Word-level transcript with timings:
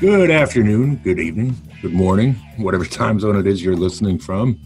Good 0.00 0.30
afternoon, 0.30 0.96
good 0.96 1.18
evening, 1.18 1.56
good 1.80 1.94
morning, 1.94 2.34
whatever 2.58 2.84
time 2.84 3.18
zone 3.18 3.36
it 3.36 3.46
is 3.46 3.64
you're 3.64 3.74
listening 3.74 4.18
from. 4.18 4.60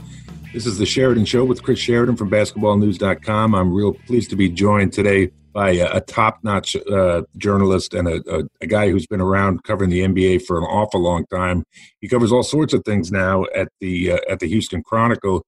This 0.52 0.66
is 0.66 0.78
the 0.78 0.86
Sheridan 0.86 1.26
Show 1.26 1.44
with 1.44 1.62
Chris 1.62 1.78
Sheridan 1.78 2.16
from 2.16 2.30
basketballnews.com. 2.30 3.54
I'm 3.54 3.72
real 3.72 3.94
pleased 3.94 4.30
to 4.30 4.36
be 4.36 4.48
joined 4.48 4.92
today 4.92 5.30
by 5.52 5.70
a, 5.72 5.96
a 5.96 6.00
top 6.00 6.38
notch 6.42 6.74
uh, 6.76 7.22
journalist 7.36 7.94
and 7.94 8.08
a, 8.08 8.22
a, 8.28 8.42
a, 8.62 8.66
guy 8.66 8.90
who's 8.90 9.06
been 9.06 9.20
around 9.20 9.62
covering 9.64 9.90
the 9.90 10.00
NBA 10.00 10.46
for 10.46 10.58
an 10.58 10.64
awful 10.64 11.00
long 11.00 11.26
time. 11.26 11.64
He 12.00 12.08
covers 12.08 12.32
all 12.32 12.42
sorts 12.42 12.72
of 12.72 12.84
things 12.84 13.12
now 13.12 13.44
at 13.54 13.68
the 13.80 14.12
uh, 14.12 14.18
at 14.28 14.40
the 14.40 14.48
Houston 14.48 14.82
Chronicle. 14.82 15.44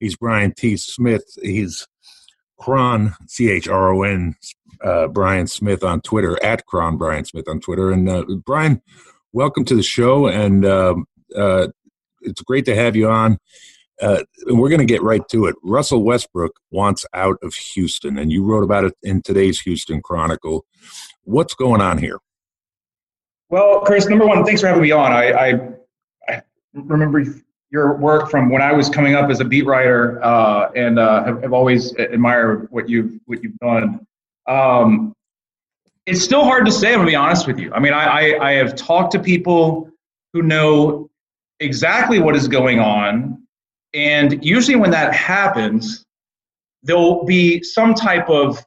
He's 0.00 0.16
Brian 0.16 0.52
T. 0.52 0.76
Smith. 0.76 1.24
He's 1.42 1.86
Chron, 2.58 3.14
C 3.26 3.50
H 3.50 3.68
R 3.68 3.92
O 3.92 4.02
N, 4.02 4.34
uh, 4.82 5.08
Brian 5.08 5.46
Smith 5.46 5.82
on 5.82 6.00
Twitter, 6.00 6.42
at 6.42 6.66
Chron 6.66 6.96
Brian 6.96 7.24
Smith 7.24 7.48
on 7.48 7.60
Twitter. 7.60 7.90
And 7.90 8.08
uh, 8.08 8.24
Brian, 8.44 8.82
welcome 9.32 9.64
to 9.64 9.74
the 9.74 9.82
show, 9.82 10.26
and 10.26 10.64
um, 10.64 11.06
uh, 11.36 11.68
it's 12.22 12.42
great 12.42 12.64
to 12.66 12.74
have 12.74 12.96
you 12.96 13.08
on. 13.08 13.38
Uh, 14.00 14.22
and 14.46 14.60
we're 14.60 14.68
going 14.68 14.78
to 14.78 14.84
get 14.84 15.02
right 15.02 15.26
to 15.28 15.46
it. 15.46 15.56
Russell 15.64 16.04
Westbrook 16.04 16.60
wants 16.70 17.04
out 17.14 17.36
of 17.42 17.54
Houston, 17.54 18.16
and 18.18 18.30
you 18.30 18.44
wrote 18.44 18.62
about 18.62 18.84
it 18.84 18.94
in 19.02 19.22
today's 19.22 19.60
Houston 19.60 20.00
Chronicle. 20.00 20.64
What's 21.24 21.54
going 21.54 21.80
on 21.80 21.98
here? 21.98 22.20
Well, 23.50 23.80
Chris, 23.80 24.08
number 24.08 24.26
one, 24.26 24.44
thanks 24.44 24.60
for 24.60 24.68
having 24.68 24.82
me 24.82 24.92
on. 24.92 25.10
I, 25.10 25.32
I, 25.32 25.60
I 26.28 26.42
remember 26.74 27.24
your 27.70 27.96
work 27.96 28.30
from 28.30 28.50
when 28.50 28.62
I 28.62 28.72
was 28.72 28.88
coming 28.88 29.14
up 29.14 29.30
as 29.30 29.40
a 29.40 29.44
beat 29.44 29.66
writer, 29.66 30.22
uh, 30.24 30.70
and 30.74 30.98
uh, 30.98 31.24
have, 31.24 31.42
have, 31.42 31.52
always 31.52 31.92
admired 31.92 32.68
what 32.70 32.88
you've 32.88 33.20
what 33.26 33.42
you've 33.42 33.58
done. 33.58 34.06
Um, 34.46 35.12
it's 36.06 36.22
still 36.22 36.44
hard 36.44 36.64
to 36.66 36.72
say. 36.72 36.92
I'm 36.92 37.00
gonna 37.00 37.10
be 37.10 37.16
honest 37.16 37.46
with 37.46 37.58
you. 37.58 37.72
I 37.72 37.80
mean, 37.80 37.92
I, 37.92 38.04
I, 38.04 38.48
I 38.48 38.52
have 38.52 38.74
talked 38.74 39.12
to 39.12 39.18
people 39.18 39.90
who 40.32 40.42
know 40.42 41.10
exactly 41.60 42.20
what 42.20 42.34
is 42.34 42.48
going 42.48 42.80
on, 42.80 43.42
and 43.92 44.42
usually 44.44 44.76
when 44.76 44.90
that 44.92 45.14
happens, 45.14 46.04
there'll 46.82 47.24
be 47.24 47.62
some 47.62 47.92
type 47.92 48.30
of 48.30 48.64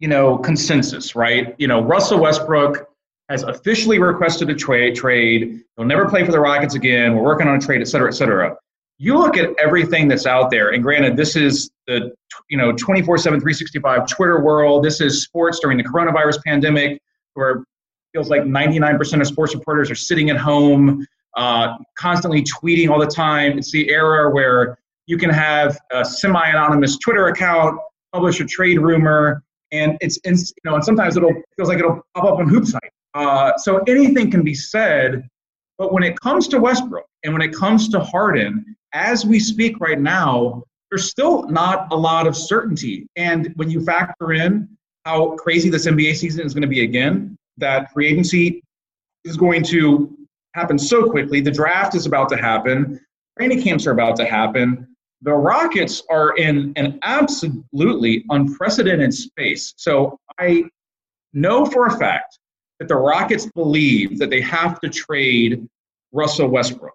you 0.00 0.08
know 0.08 0.38
consensus, 0.38 1.14
right? 1.14 1.54
You 1.58 1.68
know, 1.68 1.80
Russell 1.80 2.18
Westbrook 2.18 2.88
has 3.28 3.42
officially 3.42 3.98
requested 3.98 4.50
a 4.50 4.54
trade. 4.54 4.94
Trade. 4.94 5.62
He'll 5.76 5.86
never 5.86 6.08
play 6.08 6.24
for 6.24 6.32
the 6.32 6.40
Rockets 6.40 6.74
again. 6.74 7.14
We're 7.16 7.22
working 7.22 7.48
on 7.48 7.56
a 7.56 7.60
trade, 7.60 7.80
et 7.80 7.88
cetera, 7.88 8.08
et 8.08 8.14
cetera 8.14 8.56
you 8.98 9.18
look 9.18 9.36
at 9.36 9.50
everything 9.58 10.08
that's 10.08 10.26
out 10.26 10.50
there 10.50 10.70
and 10.70 10.82
granted 10.82 11.16
this 11.16 11.36
is 11.36 11.70
the 11.86 12.12
you 12.48 12.56
know 12.56 12.72
24/7 12.72 13.22
365 13.22 14.06
Twitter 14.06 14.40
world 14.40 14.84
this 14.84 15.00
is 15.00 15.22
sports 15.22 15.58
during 15.60 15.76
the 15.76 15.84
coronavirus 15.84 16.42
pandemic 16.44 17.00
where 17.34 17.50
it 17.50 17.64
feels 18.12 18.30
like 18.30 18.42
99% 18.42 19.20
of 19.20 19.26
sports 19.26 19.54
reporters 19.54 19.90
are 19.90 19.96
sitting 19.96 20.30
at 20.30 20.36
home 20.36 21.04
uh, 21.36 21.76
constantly 21.98 22.44
tweeting 22.44 22.88
all 22.88 23.00
the 23.00 23.06
time 23.06 23.58
it's 23.58 23.72
the 23.72 23.90
era 23.90 24.30
where 24.30 24.78
you 25.06 25.18
can 25.18 25.30
have 25.30 25.78
a 25.90 26.04
semi-anonymous 26.04 26.96
Twitter 26.98 27.26
account 27.26 27.78
publish 28.12 28.40
a 28.40 28.44
trade 28.44 28.78
rumor 28.78 29.42
and 29.72 29.98
it's, 30.00 30.18
it's 30.22 30.50
you 30.50 30.70
know 30.70 30.76
and 30.76 30.84
sometimes 30.84 31.16
it'll 31.16 31.34
feels 31.56 31.68
like 31.68 31.78
it'll 31.78 32.00
pop 32.14 32.24
up 32.24 32.38
on 32.38 32.48
Hoops 32.48 32.72
Hype 32.72 32.93
uh, 33.14 33.56
so 33.56 33.78
anything 33.86 34.30
can 34.30 34.42
be 34.42 34.54
said 34.54 35.28
but 35.78 35.92
when 35.92 36.02
it 36.02 36.18
comes 36.20 36.46
to 36.48 36.60
Westbrook 36.60 37.06
and 37.24 37.32
when 37.32 37.42
it 37.42 37.52
comes 37.52 37.88
to 37.90 38.00
Harden 38.00 38.76
as 38.92 39.26
we 39.26 39.40
speak 39.40 39.80
right 39.80 39.98
now, 39.98 40.62
there's 40.90 41.10
still 41.10 41.48
not 41.48 41.88
a 41.92 41.96
lot 41.96 42.26
of 42.26 42.36
certainty. 42.36 43.08
And 43.16 43.52
when 43.56 43.68
you 43.70 43.84
factor 43.84 44.32
in 44.32 44.68
how 45.04 45.30
crazy 45.36 45.70
this 45.70 45.86
NBA 45.86 46.14
season 46.16 46.46
is 46.46 46.54
going 46.54 46.62
to 46.62 46.68
be 46.68 46.84
again, 46.84 47.36
that 47.56 47.92
free 47.92 48.06
agency 48.06 48.62
is 49.24 49.36
going 49.36 49.64
to 49.64 50.16
happen 50.54 50.78
so 50.78 51.10
quickly. 51.10 51.40
The 51.40 51.50
draft 51.50 51.96
is 51.96 52.06
about 52.06 52.28
to 52.28 52.36
happen. 52.36 53.00
Training 53.36 53.62
camps 53.62 53.86
are 53.86 53.92
about 53.92 54.14
to 54.16 54.24
happen. 54.24 54.86
The 55.22 55.32
Rockets 55.32 56.02
are 56.10 56.36
in 56.36 56.72
an 56.76 57.00
absolutely 57.02 58.24
unprecedented 58.30 59.12
space. 59.12 59.74
So 59.76 60.18
I 60.38 60.64
know 61.32 61.66
for 61.66 61.86
a 61.86 61.98
fact 61.98 62.38
that 62.84 62.94
the 62.94 63.00
Rockets 63.00 63.46
believe 63.46 64.18
that 64.18 64.28
they 64.28 64.42
have 64.42 64.78
to 64.80 64.90
trade 64.90 65.66
Russell 66.12 66.48
Westbrook. 66.48 66.94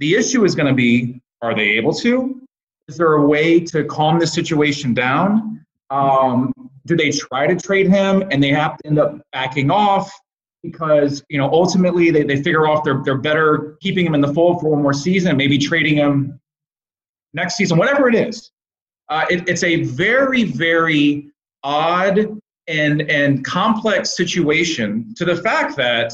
The 0.00 0.14
issue 0.14 0.44
is 0.44 0.56
going 0.56 0.66
to 0.66 0.74
be 0.74 1.20
are 1.42 1.54
they 1.54 1.70
able 1.70 1.94
to? 1.94 2.42
Is 2.88 2.96
there 2.96 3.14
a 3.14 3.26
way 3.26 3.60
to 3.60 3.84
calm 3.84 4.18
the 4.18 4.26
situation 4.26 4.92
down? 4.92 5.64
Um, 5.90 6.52
do 6.86 6.96
they 6.96 7.10
try 7.10 7.46
to 7.46 7.54
trade 7.56 7.88
him 7.88 8.24
and 8.30 8.42
they 8.42 8.50
have 8.50 8.76
to 8.78 8.86
end 8.86 8.98
up 8.98 9.20
backing 9.32 9.70
off 9.70 10.12
because 10.62 11.22
you 11.28 11.38
know 11.38 11.48
ultimately 11.50 12.10
they, 12.10 12.24
they 12.24 12.36
figure 12.36 12.66
off 12.66 12.84
they're, 12.84 13.02
they're 13.04 13.18
better 13.18 13.78
keeping 13.80 14.04
him 14.04 14.14
in 14.14 14.20
the 14.20 14.34
fold 14.34 14.60
for 14.60 14.70
one 14.70 14.82
more 14.82 14.92
season, 14.92 15.36
maybe 15.36 15.58
trading 15.58 15.96
him 15.96 16.40
next 17.32 17.56
season, 17.56 17.78
whatever 17.78 18.08
it 18.08 18.14
is. 18.14 18.50
Uh, 19.08 19.24
it, 19.30 19.48
it's 19.48 19.62
a 19.62 19.84
very, 19.84 20.44
very 20.44 21.30
odd 21.62 22.40
and 22.70 23.02
and 23.10 23.44
complex 23.44 24.16
situation 24.16 25.12
to 25.16 25.24
the 25.24 25.36
fact 25.36 25.76
that 25.76 26.12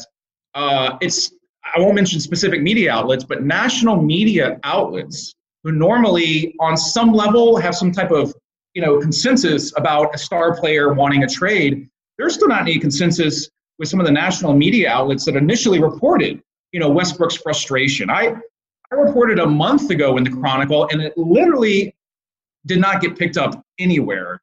uh, 0.54 0.96
it's 1.00 1.32
I 1.74 1.80
won't 1.80 1.94
mention 1.94 2.20
specific 2.20 2.62
media 2.62 2.92
outlets, 2.92 3.24
but 3.24 3.42
national 3.42 4.00
media 4.00 4.58
outlets 4.64 5.34
who 5.62 5.72
normally, 5.72 6.54
on 6.60 6.76
some 6.76 7.12
level, 7.12 7.56
have 7.56 7.74
some 7.74 7.92
type 7.92 8.10
of 8.10 8.34
you 8.74 8.82
know 8.82 8.98
consensus 8.98 9.72
about 9.76 10.14
a 10.14 10.18
star 10.18 10.56
player 10.56 10.92
wanting 10.94 11.22
a 11.22 11.28
trade. 11.28 11.88
There's 12.18 12.34
still 12.34 12.48
not 12.48 12.62
any 12.62 12.78
consensus 12.78 13.48
with 13.78 13.88
some 13.88 14.00
of 14.00 14.06
the 14.06 14.12
national 14.12 14.54
media 14.54 14.90
outlets 14.90 15.26
that 15.26 15.36
initially 15.36 15.80
reported 15.80 16.42
you 16.72 16.80
know 16.80 16.88
Westbrook's 16.88 17.36
frustration. 17.36 18.08
I 18.10 18.34
I 18.90 18.94
reported 18.94 19.38
a 19.40 19.46
month 19.46 19.90
ago 19.90 20.16
in 20.16 20.24
the 20.24 20.30
Chronicle, 20.30 20.88
and 20.90 21.02
it 21.02 21.18
literally 21.18 21.94
did 22.64 22.80
not 22.80 23.00
get 23.00 23.18
picked 23.18 23.36
up 23.36 23.62
anywhere. 23.78 24.40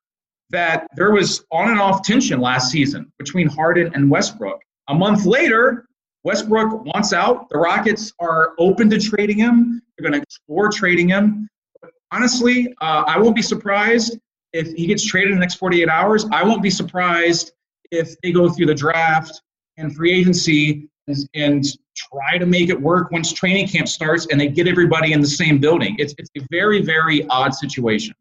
That 0.54 0.88
there 0.96 1.12
was 1.12 1.44
on 1.52 1.72
and 1.72 1.82
off 1.82 2.04
tension 2.04 2.40
last 2.40 2.72
season 2.72 3.12
between 3.18 3.48
Harden 3.48 3.92
and 3.96 4.10
Westbrook. 4.10 4.62
A 4.88 4.94
month 4.94 5.26
later, 5.26 5.88
Westbrook 6.24 6.86
wants 6.86 7.12
out. 7.12 7.50
The 7.50 7.58
Rockets 7.58 8.14
are 8.20 8.54
open 8.60 8.88
to 8.92 9.00
trading 9.00 9.38
him. 9.40 9.82
They're 9.98 10.10
going 10.10 10.20
to 10.20 10.24
explore 10.24 10.70
trading 10.70 11.10
him. 11.10 11.50
But 11.82 11.92
honestly, 12.12 12.74
uh, 12.82 13.04
I 13.08 13.18
won't 13.20 13.36
be 13.36 13.42
surprised 13.42 14.18
if 14.54 14.72
he 14.74 14.86
gets 14.86 15.04
traded 15.04 15.32
in 15.32 15.38
the 15.38 15.42
next 15.42 15.56
48 15.56 15.90
hours. 15.90 16.26
I 16.32 16.44
won't 16.44 16.62
be 16.62 16.70
surprised 16.70 17.52
if 17.92 18.16
they 18.22 18.32
go 18.32 18.48
through 18.48 18.68
the 18.68 18.76
draft 18.76 19.42
and 19.78 19.96
free 19.96 20.14
agency 20.14 20.88
and, 21.08 21.18
and 21.34 21.66
try 21.96 22.38
to 22.38 22.46
make 22.46 22.70
it 22.70 22.80
work 22.80 23.12
once 23.12 23.34
training 23.34 23.68
camp 23.68 23.88
starts 23.88 24.28
and 24.28 24.40
they 24.40 24.48
get 24.48 24.68
everybody 24.68 25.14
in 25.14 25.20
the 25.20 25.28
same 25.28 25.58
building. 25.58 25.96
It's, 25.98 26.14
it's 26.20 26.30
a 26.38 26.46
very, 26.52 26.82
very 26.82 27.26
odd 27.28 27.56
situation. 27.56 28.14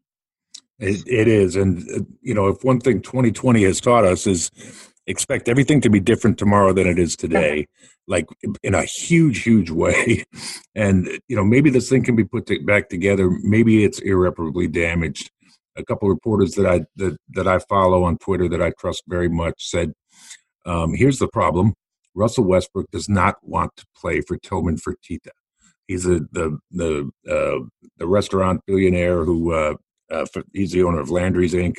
It, 0.79 1.03
it 1.07 1.27
is. 1.27 1.55
And, 1.55 1.83
uh, 1.91 2.03
you 2.21 2.33
know, 2.33 2.47
if 2.47 2.63
one 2.63 2.79
thing 2.79 3.01
2020 3.01 3.63
has 3.63 3.79
taught 3.79 4.05
us 4.05 4.27
is 4.27 4.49
expect 5.07 5.49
everything 5.49 5.81
to 5.81 5.89
be 5.89 5.99
different 5.99 6.37
tomorrow 6.37 6.73
than 6.73 6.87
it 6.87 6.97
is 6.97 7.15
today 7.15 7.67
like 8.07 8.27
in 8.63 8.75
a 8.75 8.83
huge 8.83 9.43
huge 9.43 9.69
way. 9.69 10.23
And 10.75 11.07
you 11.27 11.35
know 11.35 11.43
maybe 11.43 11.69
this 11.69 11.87
thing 11.87 12.03
can 12.03 12.15
be 12.15 12.23
put 12.23 12.47
to, 12.47 12.59
back 12.63 12.89
together. 12.89 13.29
Maybe 13.29 13.83
it's 13.83 13.99
irreparably 13.99 14.67
damaged. 14.67 15.29
A 15.75 15.85
couple 15.85 16.09
reporters 16.09 16.55
that 16.55 16.65
i 16.65 16.81
that, 16.95 17.15
that 17.29 17.47
i 17.47 17.59
follow 17.59 18.03
on 18.03 18.17
twitter 18.17 18.49
that 18.49 18.61
i 18.61 18.71
trust 18.79 19.03
very 19.07 19.29
much 19.29 19.69
said 19.69 19.93
um, 20.65 20.93
here's 20.95 21.19
the 21.19 21.27
problem. 21.27 21.73
Russell 22.15 22.45
westbrook 22.45 22.89
does 22.91 23.07
not 23.07 23.35
want 23.43 23.75
to 23.77 23.85
play 23.95 24.21
for 24.21 24.37
tillman 24.37 24.77
fertitta 24.77 25.31
he's 25.87 26.07
a, 26.07 26.21
the 26.31 26.57
the 26.71 27.11
uh, 27.29 27.59
the 27.97 28.07
restaurant 28.07 28.61
billionaire 28.65 29.23
who 29.25 29.53
uh, 29.53 29.75
uh, 30.13 30.25
he's 30.53 30.71
the 30.71 30.83
owner 30.83 30.99
of 30.99 31.09
Landry's 31.09 31.53
Inc. 31.53 31.75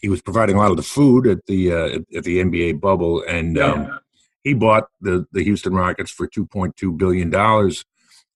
He 0.00 0.08
was 0.08 0.22
providing 0.22 0.56
a 0.56 0.58
lot 0.58 0.70
of 0.70 0.76
the 0.76 0.82
food 0.82 1.26
at 1.26 1.44
the 1.46 1.72
uh, 1.72 1.98
at, 2.16 2.24
the 2.24 2.38
NBA 2.38 2.80
bubble, 2.80 3.22
and 3.28 3.56
yeah. 3.56 3.72
um, 3.72 4.00
he 4.44 4.54
bought 4.54 4.88
the 5.00 5.26
the 5.32 5.44
Houston 5.44 5.74
Rockets 5.74 6.10
for 6.10 6.26
two 6.26 6.46
point 6.46 6.76
two 6.76 6.92
billion 6.92 7.30
dollars 7.30 7.84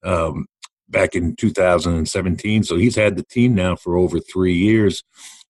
um, 0.04 0.46
back 0.88 1.14
in 1.14 1.36
2017. 1.36 2.64
So 2.64 2.76
he's 2.76 2.96
had 2.96 3.16
the 3.16 3.22
team 3.22 3.54
now 3.54 3.76
for 3.76 3.96
over 3.96 4.20
three 4.20 4.54
years. 4.54 5.02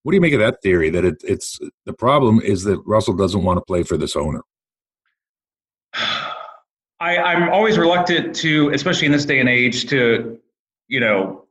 What 0.02 0.12
do 0.12 0.16
you 0.16 0.20
make 0.20 0.32
of 0.32 0.40
that 0.40 0.62
theory? 0.62 0.90
That 0.90 1.04
it, 1.04 1.22
it's 1.24 1.58
the 1.84 1.92
problem 1.92 2.40
is 2.40 2.64
that 2.64 2.80
Russell 2.86 3.14
doesn't 3.14 3.42
want 3.42 3.58
to 3.58 3.64
play 3.64 3.82
for 3.82 3.96
this 3.96 4.16
owner. 4.16 4.42
I, 7.02 7.16
I'm 7.16 7.48
always 7.48 7.78
reluctant 7.78 8.36
to, 8.36 8.68
especially 8.74 9.06
in 9.06 9.12
this 9.12 9.24
day 9.24 9.40
and 9.40 9.48
age, 9.48 9.86
to 9.88 10.38
you 10.88 11.00
know 11.00 11.46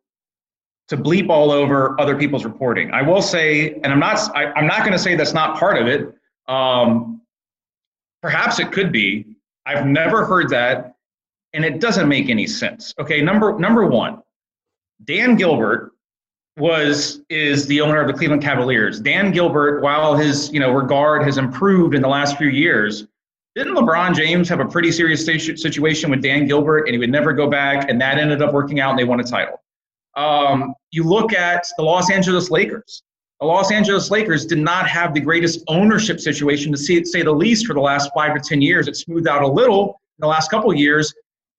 to 0.90 0.98
bleep 0.98 1.30
all 1.30 1.52
over 1.52 2.00
other 2.02 2.18
people's 2.18 2.44
reporting. 2.44 2.92
I 2.92 3.02
will 3.04 3.22
say, 3.22 3.76
and 3.76 3.88
I'm 3.88 4.00
not 4.00 4.36
I, 4.36 4.60
am 4.60 4.68
not 4.68 4.80
going 4.80 4.92
to 4.92 5.00
say 5.00 5.16
that's 5.16 5.34
not 5.34 5.58
part 5.58 5.78
of 5.78 5.88
it. 5.88 6.14
Um, 6.48 7.22
perhaps 8.22 8.60
it 8.60 8.72
could 8.72 8.92
be. 8.92 9.26
I've 9.66 9.86
never 9.86 10.26
heard 10.26 10.50
that, 10.50 10.96
and 11.54 11.64
it 11.64 11.80
doesn't 11.80 12.08
make 12.08 12.30
any 12.30 12.48
sense. 12.48 12.94
Okay, 13.00 13.22
number 13.22 13.58
number 13.60 13.86
one, 13.86 14.24
Dan 15.06 15.36
Gilbert 15.36 15.92
was 16.58 17.22
is 17.30 17.68
the 17.68 17.82
owner 17.82 18.02
of 18.02 18.08
the 18.08 18.14
Cleveland 18.14 18.42
Cavaliers. 18.42 19.00
Dan 19.00 19.32
Gilbert, 19.32 19.82
while 19.82 20.16
his 20.16 20.52
you 20.52 20.60
know 20.60 20.72
regard 20.72 21.24
has 21.24 21.38
improved 21.38 21.94
in 21.94 22.02
the 22.02 22.08
last 22.08 22.36
few 22.38 22.50
years, 22.50 23.06
didn't 23.56 23.76
LeBron 23.76 24.16
James 24.16 24.50
have 24.50 24.60
a 24.60 24.66
pretty 24.66 24.92
serious 24.92 25.24
situation 25.24 26.10
with 26.10 26.24
Dan 26.24 26.48
Gilbert, 26.48 26.86
and 26.86 26.94
he 26.94 26.98
would 26.98 27.12
never 27.12 27.32
go 27.32 27.48
back, 27.48 27.92
and 27.92 28.02
that 28.02 28.18
ended 28.18 28.42
up 28.42 28.54
working 28.54 28.80
out, 28.80 28.90
and 28.90 28.98
they 29.00 29.04
won 29.04 29.20
a 29.20 29.24
title. 29.24 29.62
Um, 30.16 30.74
you 30.92 31.04
look 31.04 31.34
at 31.34 31.64
the 31.78 31.84
Los 31.84 32.12
Angeles 32.12 32.50
Lakers. 32.50 33.04
The 33.40 33.48
Los 33.48 33.72
Angeles 33.72 34.12
Lakers 34.12 34.46
did 34.46 34.58
not 34.58 34.88
have 34.88 35.14
the 35.14 35.22
greatest 35.22 35.64
ownership 35.68 36.20
situation, 36.20 36.72
to 36.74 36.78
say, 36.78 37.04
say 37.04 37.22
the 37.22 37.32
least, 37.32 37.66
for 37.66 37.74
the 37.74 37.80
last 37.80 38.12
five 38.14 38.34
to 38.34 38.42
ten 38.42 38.62
years. 38.62 38.88
It 38.88 38.98
smoothed 38.98 39.28
out 39.28 39.44
a 39.44 39.48
little 39.48 40.02
in 40.18 40.22
the 40.22 40.28
last 40.28 40.52
couple 40.52 40.72
of 40.72 40.78
years. 40.78 41.14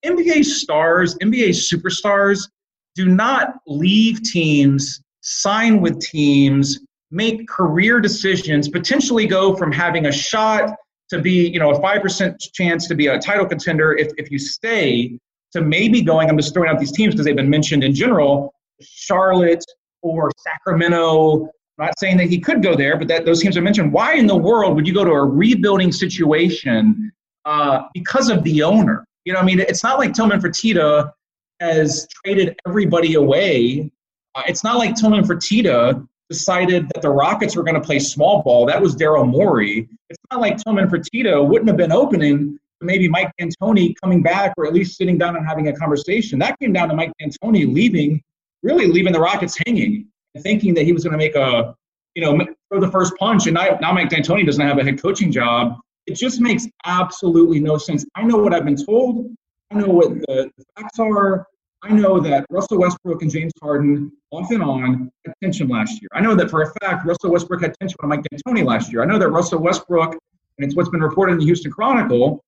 NBA 0.05 0.45
stars, 0.45 1.17
NBA 1.23 1.51
superstars 1.51 2.49
do 2.95 3.07
not 3.07 3.55
leave 3.67 4.23
teams, 4.23 5.01
sign 5.23 5.81
with 5.81 6.01
teams, 6.01 6.81
make 7.11 7.49
career 7.49 8.01
decisions, 8.01 8.69
potentially 8.69 9.27
go 9.27 9.57
from 9.57 9.73
having 9.73 10.07
a 10.07 10.13
shot 10.13 10.75
to 11.09 11.19
be, 11.19 11.49
you 11.49 11.59
know, 11.59 11.71
a 11.71 11.81
5% 11.81 12.53
chance 12.53 12.87
to 12.89 12.95
be 12.95 13.09
a 13.09 13.19
title 13.19 13.47
contender 13.47 13.97
if, 13.97 14.13
if 14.17 14.31
you 14.31 14.39
stay 14.39 15.19
to 15.53 15.61
maybe 15.61 16.03
going, 16.03 16.29
I'm 16.29 16.37
just 16.37 16.55
throwing 16.55 16.71
out 16.71 16.79
these 16.79 16.93
teams 16.93 17.15
because 17.15 17.27
they've 17.27 17.37
been 17.37 17.51
mentioned 17.51 17.85
in 17.85 17.95
general, 17.95 18.55
Charlotte 18.81 19.65
or 20.03 20.31
Sacramento. 20.39 21.45
I'm 21.79 21.87
not 21.87 21.99
saying 21.99 22.17
that 22.19 22.29
he 22.29 22.39
could 22.39 22.63
go 22.63 22.75
there, 22.75 22.97
but 22.97 23.09
that 23.09 23.25
those 23.25 23.41
teams 23.41 23.57
are 23.57 23.63
mentioned. 23.63 23.93
Why 23.93 24.15
in 24.15 24.27
the 24.27 24.37
world 24.37 24.77
would 24.77 24.87
you 24.87 24.95
go 24.95 25.05
to 25.05 25.13
a 25.13 25.25
rebuilding 25.25 25.93
situation 25.93 27.13
uh, 27.45 27.83
because 27.95 28.29
of 28.29 28.45
the 28.45 28.63
owner? 28.63 29.07
You 29.25 29.33
know, 29.33 29.41
I 29.41 29.45
mean, 29.45 29.61
it's 29.61 29.83
not 29.83 29.99
like 29.99 30.15
Tillman 30.15 30.41
Fertitta 30.41 31.13
has 31.61 32.07
traded 32.25 32.57
everybody 32.67 33.15
away. 33.15 33.91
Uh, 34.35 34.43
it's 34.47 34.65
not 34.65 34.79
like 34.79 34.95
Tillman 34.95 35.25
Fertitta 35.25 36.07
decided 36.31 36.89
that 36.95 37.03
the 37.03 37.11
Rockets 37.11 37.57
were 37.57 37.65
going 37.65 37.75
to 37.75 37.81
play 37.81 37.99
small 37.99 38.43
ball. 38.43 38.65
That 38.67 38.81
was 38.81 38.95
Daryl 38.95 39.29
Morey. 39.29 39.89
It's 40.09 40.19
not 40.31 40.41
like 40.41 40.57
Tillman 40.59 40.89
Fertitta 40.89 41.47
wouldn't 41.47 41.69
have 41.69 41.77
been 41.77 41.93
opening 41.93 42.59
maybe 42.81 43.09
Mike 43.09 43.31
D'Antoni 43.39 43.95
coming 44.03 44.23
back 44.23 44.55
or 44.57 44.67
at 44.67 44.73
least 44.73 44.97
sitting 44.97 45.19
down 45.19 45.37
and 45.37 45.47
having 45.47 45.69
a 45.69 45.77
conversation. 45.77 46.39
That 46.39 46.59
came 46.59 46.73
down 46.73 46.89
to 46.89 46.95
Mike 46.95 47.13
D'Antoni 47.21 47.73
leaving, 47.73 48.23
really 48.63 48.87
leaving 48.87 49.13
the 49.13 49.21
Rockets 49.21 49.59
hanging 49.67 50.07
thinking 50.39 50.75
that 50.75 50.85
he 50.85 50.93
was 50.93 51.03
going 51.03 51.13
to 51.13 51.19
make 51.19 51.35
a, 51.35 51.75
you 52.15 52.23
know, 52.23 52.47
throw 52.71 52.81
the 52.81 52.91
first 52.91 53.15
punch. 53.17 53.47
And 53.47 53.55
now, 53.55 53.79
now 53.81 53.93
Mike 53.93 54.09
D'Antoni 54.11 54.47
doesn't 54.47 54.65
have 54.65 54.79
a 54.79 54.85
head 54.85 55.01
coaching 55.01 55.33
job. 55.33 55.79
It 56.07 56.15
just 56.15 56.41
makes 56.41 56.67
absolutely 56.85 57.61
no 57.61 57.79
sense. 57.79 58.05
I 58.15 58.23
know 58.23 58.37
what 58.37 58.55
I've 58.55 58.65
been 58.65 58.83
told. 58.83 59.35
I 59.71 59.77
know 59.77 59.89
what 59.89 60.09
the, 60.11 60.51
the 60.57 60.65
facts 60.77 60.99
are. 60.99 61.47
I 61.83 61.93
know 61.93 62.21
that 62.21 62.45
Russell 62.51 62.79
Westbrook 62.79 63.23
and 63.23 63.31
James 63.31 63.53
Harden, 63.63 64.13
off 64.33 64.51
and 64.51 64.63
on, 64.63 65.11
had 65.25 65.35
tension 65.43 65.69
last 65.69 66.01
year. 66.01 66.09
I 66.13 66.21
know 66.21 66.35
that 66.35 66.51
for 66.51 66.63
a 66.63 66.73
fact 66.81 67.07
Russell 67.07 67.31
Westbrook 67.31 67.63
had 67.63 67.75
tension 67.81 67.97
with 68.01 68.09
Mike 68.09 68.25
D'Antoni 68.31 68.65
last 68.65 68.93
year. 68.93 69.03
I 69.03 69.07
know 69.07 69.19
that 69.19 69.31
Russell 69.31 69.61
Westbrook, 69.61 70.13
and 70.13 70.67
it's 70.67 70.77
what's 70.77 70.91
been 70.91 71.01
reported 71.01 71.33
in 71.33 71.39
the 71.39 71.45
Houston 71.47 71.71
Chronicle, 71.71 72.43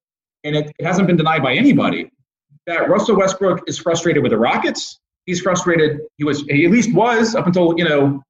and 0.44 0.56
it, 0.56 0.72
it 0.78 0.84
hasn't 0.84 1.06
been 1.06 1.16
denied 1.16 1.42
by 1.42 1.54
anybody, 1.54 2.10
that 2.66 2.88
Russell 2.88 3.16
Westbrook 3.16 3.62
is 3.66 3.78
frustrated 3.78 4.22
with 4.22 4.30
the 4.30 4.38
Rockets. 4.38 5.00
He's 5.26 5.40
frustrated. 5.40 6.00
He 6.18 6.24
was, 6.24 6.42
he 6.42 6.64
at 6.64 6.70
least 6.70 6.94
was 6.94 7.34
up 7.34 7.46
until 7.46 7.74
you 7.76 7.84
know, 7.84 8.22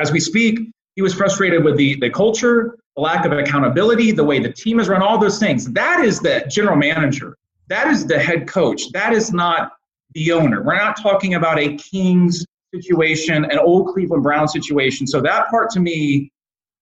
as 0.00 0.12
we 0.12 0.20
speak, 0.20 0.70
he 0.94 1.02
was 1.02 1.14
frustrated 1.14 1.64
with 1.64 1.76
the 1.76 1.98
the 2.00 2.10
culture, 2.10 2.78
the 2.96 3.02
lack 3.02 3.24
of 3.24 3.32
accountability, 3.32 4.12
the 4.12 4.24
way 4.24 4.38
the 4.38 4.52
team 4.52 4.78
is 4.80 4.88
run, 4.88 5.02
all 5.02 5.18
those 5.18 5.38
things. 5.38 5.70
That 5.72 6.04
is 6.04 6.20
the 6.20 6.44
general 6.48 6.76
manager. 6.76 7.36
That 7.68 7.88
is 7.88 8.06
the 8.06 8.18
head 8.18 8.46
coach. 8.46 8.90
That 8.92 9.12
is 9.12 9.32
not 9.32 9.72
the 10.14 10.32
owner. 10.32 10.62
We're 10.62 10.76
not 10.76 11.00
talking 11.00 11.34
about 11.34 11.58
a 11.58 11.76
Kings 11.76 12.44
situation, 12.74 13.44
an 13.44 13.58
old 13.58 13.88
Cleveland 13.88 14.22
Brown 14.22 14.48
situation. 14.48 15.06
So 15.06 15.20
that 15.22 15.48
part 15.48 15.70
to 15.70 15.80
me, 15.80 16.30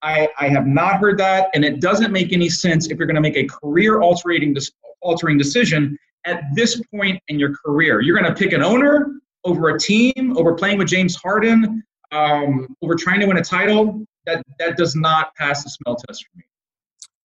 I, 0.02 0.28
I 0.38 0.48
have 0.48 0.66
not 0.66 0.98
heard 1.00 1.18
that, 1.18 1.50
and 1.54 1.64
it 1.64 1.80
doesn't 1.80 2.12
make 2.12 2.32
any 2.32 2.48
sense 2.48 2.88
if 2.88 2.98
you're 2.98 3.06
going 3.06 3.16
to 3.16 3.20
make 3.20 3.36
a 3.36 3.46
career 3.46 4.00
altering 4.00 4.56
altering 5.02 5.38
decision 5.38 5.98
at 6.26 6.42
this 6.54 6.80
point 6.94 7.20
in 7.28 7.38
your 7.38 7.54
career. 7.54 8.00
You're 8.00 8.18
going 8.18 8.32
to 8.32 8.38
pick 8.38 8.52
an 8.52 8.62
owner 8.62 9.12
over 9.44 9.70
a 9.70 9.78
team, 9.78 10.36
over 10.36 10.54
playing 10.54 10.78
with 10.78 10.88
James 10.88 11.16
Harden, 11.16 11.82
um, 12.12 12.74
over 12.82 12.94
trying 12.94 13.20
to 13.20 13.26
win 13.26 13.38
a 13.38 13.44
title. 13.44 14.04
That 14.26 14.42
that 14.58 14.76
does 14.76 14.94
not 14.94 15.34
pass 15.36 15.64
the 15.64 15.70
smell 15.70 15.96
test 15.96 16.24
for 16.24 16.38
me. 16.38 16.44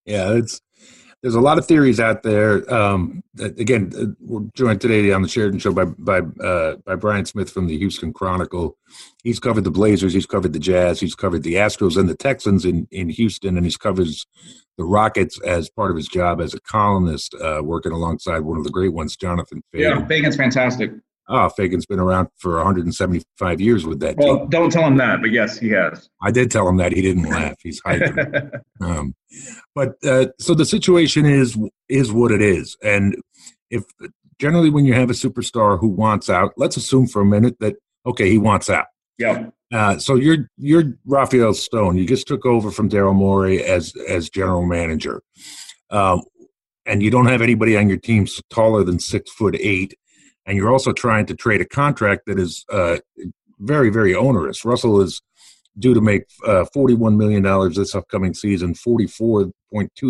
Yeah, 0.05 0.33
it's 0.33 0.61
there's 1.25 1.33
a 1.33 1.41
lot 1.41 1.57
of 1.57 1.65
theories 1.65 1.99
out 1.99 2.21
there. 2.21 2.71
Um, 2.71 3.23
again, 3.39 3.91
uh, 3.99 4.05
we're 4.19 4.47
joined 4.53 4.79
today 4.79 5.11
on 5.11 5.23
the 5.23 5.27
Sheridan 5.27 5.57
Show 5.57 5.73
by 5.73 5.85
by 5.85 6.19
uh, 6.19 6.75
by 6.85 6.93
Brian 6.93 7.25
Smith 7.25 7.49
from 7.49 7.65
the 7.65 7.75
Houston 7.79 8.13
Chronicle. 8.13 8.77
He's 9.23 9.39
covered 9.39 9.63
the 9.63 9.71
Blazers, 9.71 10.13
he's 10.13 10.27
covered 10.27 10.53
the 10.53 10.59
Jazz, 10.59 10.99
he's 10.99 11.15
covered 11.15 11.41
the 11.41 11.55
Astros 11.55 11.97
and 11.97 12.07
the 12.07 12.15
Texans 12.15 12.63
in 12.63 12.87
in 12.91 13.09
Houston, 13.09 13.57
and 13.57 13.65
he's 13.65 13.75
covers 13.75 14.27
the 14.77 14.83
Rockets 14.83 15.41
as 15.41 15.67
part 15.67 15.89
of 15.89 15.97
his 15.97 16.07
job 16.07 16.39
as 16.39 16.53
a 16.53 16.59
columnist, 16.59 17.33
uh, 17.41 17.61
working 17.63 17.91
alongside 17.91 18.41
one 18.41 18.59
of 18.59 18.63
the 18.63 18.69
great 18.69 18.93
ones, 18.93 19.15
Jonathan 19.15 19.63
Feigen. 19.73 19.79
Yeah, 19.79 20.05
Feigen's 20.05 20.35
fantastic. 20.35 20.91
Oh, 21.27 21.49
Feigen's 21.57 21.87
been 21.87 21.99
around 21.99 22.27
for 22.37 22.55
175 22.57 23.59
years 23.59 23.85
with 23.85 23.99
that. 24.01 24.15
Well, 24.17 24.39
team. 24.39 24.49
don't 24.49 24.71
tell 24.71 24.85
him 24.85 24.97
that, 24.97 25.21
but 25.21 25.31
yes, 25.31 25.57
he 25.57 25.69
has. 25.69 26.09
I 26.21 26.29
did 26.29 26.51
tell 26.51 26.67
him 26.67 26.77
that. 26.77 26.91
He 26.91 27.01
didn't 27.01 27.23
laugh. 27.23 27.55
He's 27.63 27.81
hiding. 27.83 28.15
um, 28.81 29.15
but 29.73 29.95
uh, 30.05 30.27
so 30.39 30.53
the 30.53 30.65
situation 30.65 31.25
is 31.25 31.57
is 31.89 32.11
what 32.11 32.31
it 32.31 32.41
is, 32.41 32.77
and 32.83 33.15
if 33.71 33.83
generally 34.39 34.69
when 34.69 34.85
you 34.85 34.93
have 34.93 35.09
a 35.09 35.13
superstar 35.13 35.79
who 35.79 35.87
wants 35.87 36.29
out, 36.29 36.53
let's 36.57 36.77
assume 36.77 37.07
for 37.07 37.21
a 37.21 37.25
minute 37.25 37.57
that 37.59 37.75
okay, 38.05 38.29
he 38.29 38.37
wants 38.37 38.69
out. 38.69 38.87
Yeah. 39.17 39.49
Uh, 39.73 39.97
so 39.97 40.15
you're 40.15 40.49
you're 40.57 40.93
Rafael 41.05 41.55
Stone. 41.55 41.97
You 41.97 42.05
just 42.05 42.27
took 42.27 42.45
over 42.45 42.69
from 42.69 42.87
Daryl 42.87 43.15
Morey 43.15 43.63
as 43.63 43.93
as 44.07 44.29
general 44.29 44.65
manager, 44.65 45.23
um, 45.89 46.21
and 46.85 47.01
you 47.01 47.09
don't 47.09 47.25
have 47.25 47.41
anybody 47.41 47.75
on 47.75 47.89
your 47.89 47.97
team 47.97 48.27
taller 48.51 48.83
than 48.83 48.99
six 48.99 49.31
foot 49.31 49.55
eight 49.59 49.95
and 50.45 50.57
you're 50.57 50.71
also 50.71 50.93
trying 50.93 51.25
to 51.27 51.35
trade 51.35 51.61
a 51.61 51.65
contract 51.65 52.23
that 52.27 52.39
is 52.39 52.65
uh, 52.71 52.97
very, 53.59 53.89
very 53.89 54.13
onerous. 54.13 54.65
Russell 54.65 55.01
is 55.01 55.21
due 55.77 55.93
to 55.93 56.01
make 56.01 56.23
uh, 56.45 56.65
$41 56.75 57.15
million 57.17 57.43
this 57.73 57.95
upcoming 57.95 58.33
season, 58.33 58.73
44.2 58.73 59.51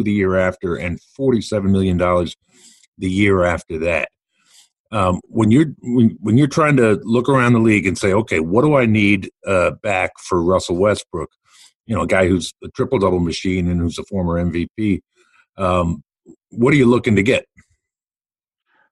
the 0.04 0.12
year 0.12 0.36
after, 0.36 0.76
and 0.76 1.00
$47 1.20 1.64
million 1.72 1.98
the 1.98 3.10
year 3.10 3.44
after 3.44 3.80
that. 3.80 4.10
Um, 4.92 5.20
when 5.28 5.52
you're 5.52 5.74
when, 5.82 6.16
when, 6.22 6.38
you're 6.38 6.48
trying 6.48 6.78
to 6.78 7.02
look 7.04 7.28
around 7.28 7.54
the 7.54 7.60
league 7.60 7.88
and 7.88 7.98
say, 7.98 8.14
okay, 8.14 8.40
what 8.40 8.64
do 8.64 8.76
I 8.76 8.86
need 8.86 9.32
uh, 9.46 9.72
back 9.82 10.12
for 10.20 10.42
Russell 10.42 10.78
Westbrook? 10.78 11.32
You 11.88 11.96
know, 11.96 12.04
a 12.04 12.08
guy 12.08 12.28
who's 12.28 12.54
a 12.64 12.70
triple 12.70 13.00
double 13.00 13.20
machine 13.20 13.68
and 13.68 13.80
who's 13.80 13.98
a 13.98 14.04
former 14.04 14.44
MVP. 14.44 15.02
Um, 15.58 16.04
what 16.50 16.74
are 16.74 16.78
you 16.78 16.86
looking 16.86 17.16
to 17.16 17.24
get? 17.24 17.46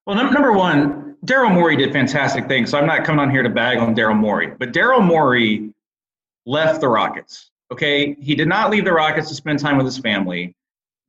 Well, 0.05 0.17
number 0.17 0.51
one, 0.51 1.15
Daryl 1.25 1.53
Morey 1.53 1.77
did 1.77 1.93
fantastic 1.93 2.48
things. 2.48 2.69
So 2.69 2.77
I'm 2.77 2.86
not 2.86 3.05
coming 3.05 3.19
on 3.19 3.31
here 3.31 3.43
to 3.43 3.50
bag 3.50 3.77
on 3.77 3.95
Daryl 3.95 4.17
Morey, 4.17 4.48
but 4.60 4.74
Daryl 4.74 5.03
Morey 5.03 5.74
left 6.45 6.81
the 6.81 6.89
Rockets. 6.89 7.51
Okay, 7.72 8.15
he 8.19 8.36
did 8.36 8.48
not 8.48 8.69
leave 8.69 8.83
the 8.83 8.91
Rockets 8.91 9.29
to 9.29 9.36
spend 9.36 9.60
time 9.60 9.77
with 9.77 9.86
his 9.86 9.98
family. 9.98 10.55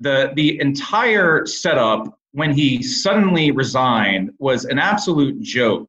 the 0.00 0.32
The 0.36 0.60
entire 0.60 1.44
setup 1.46 2.18
when 2.32 2.52
he 2.52 2.82
suddenly 2.82 3.50
resigned 3.50 4.30
was 4.38 4.64
an 4.64 4.78
absolute 4.78 5.40
joke. 5.40 5.88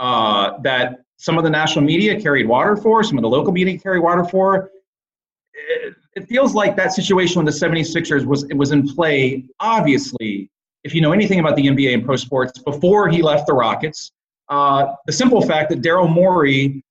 Uh, 0.00 0.58
that 0.62 1.00
some 1.18 1.36
of 1.36 1.44
the 1.44 1.50
national 1.50 1.84
media 1.84 2.18
carried 2.18 2.48
water 2.48 2.74
for, 2.74 3.04
some 3.04 3.18
of 3.18 3.22
the 3.22 3.28
local 3.28 3.52
media 3.52 3.78
carried 3.78 4.00
water 4.00 4.24
for. 4.24 4.70
It, 5.52 5.94
it 6.16 6.26
feels 6.26 6.54
like 6.54 6.74
that 6.76 6.92
situation 6.94 7.44
with 7.44 7.54
the 7.54 7.66
76ers 7.66 8.24
was 8.24 8.46
was 8.54 8.72
in 8.72 8.88
play 8.88 9.44
obviously 9.60 10.39
if 10.84 10.94
you 10.94 11.00
know 11.00 11.12
anything 11.12 11.40
about 11.40 11.56
the 11.56 11.66
NBA 11.66 11.94
and 11.94 12.04
pro 12.04 12.16
sports, 12.16 12.58
before 12.58 13.08
he 13.08 13.22
left 13.22 13.46
the 13.46 13.52
Rockets, 13.52 14.12
uh, 14.48 14.94
the 15.06 15.12
simple 15.12 15.42
fact 15.42 15.70
that 15.70 15.82
Daryl 15.82 16.10
Morey 16.10 16.82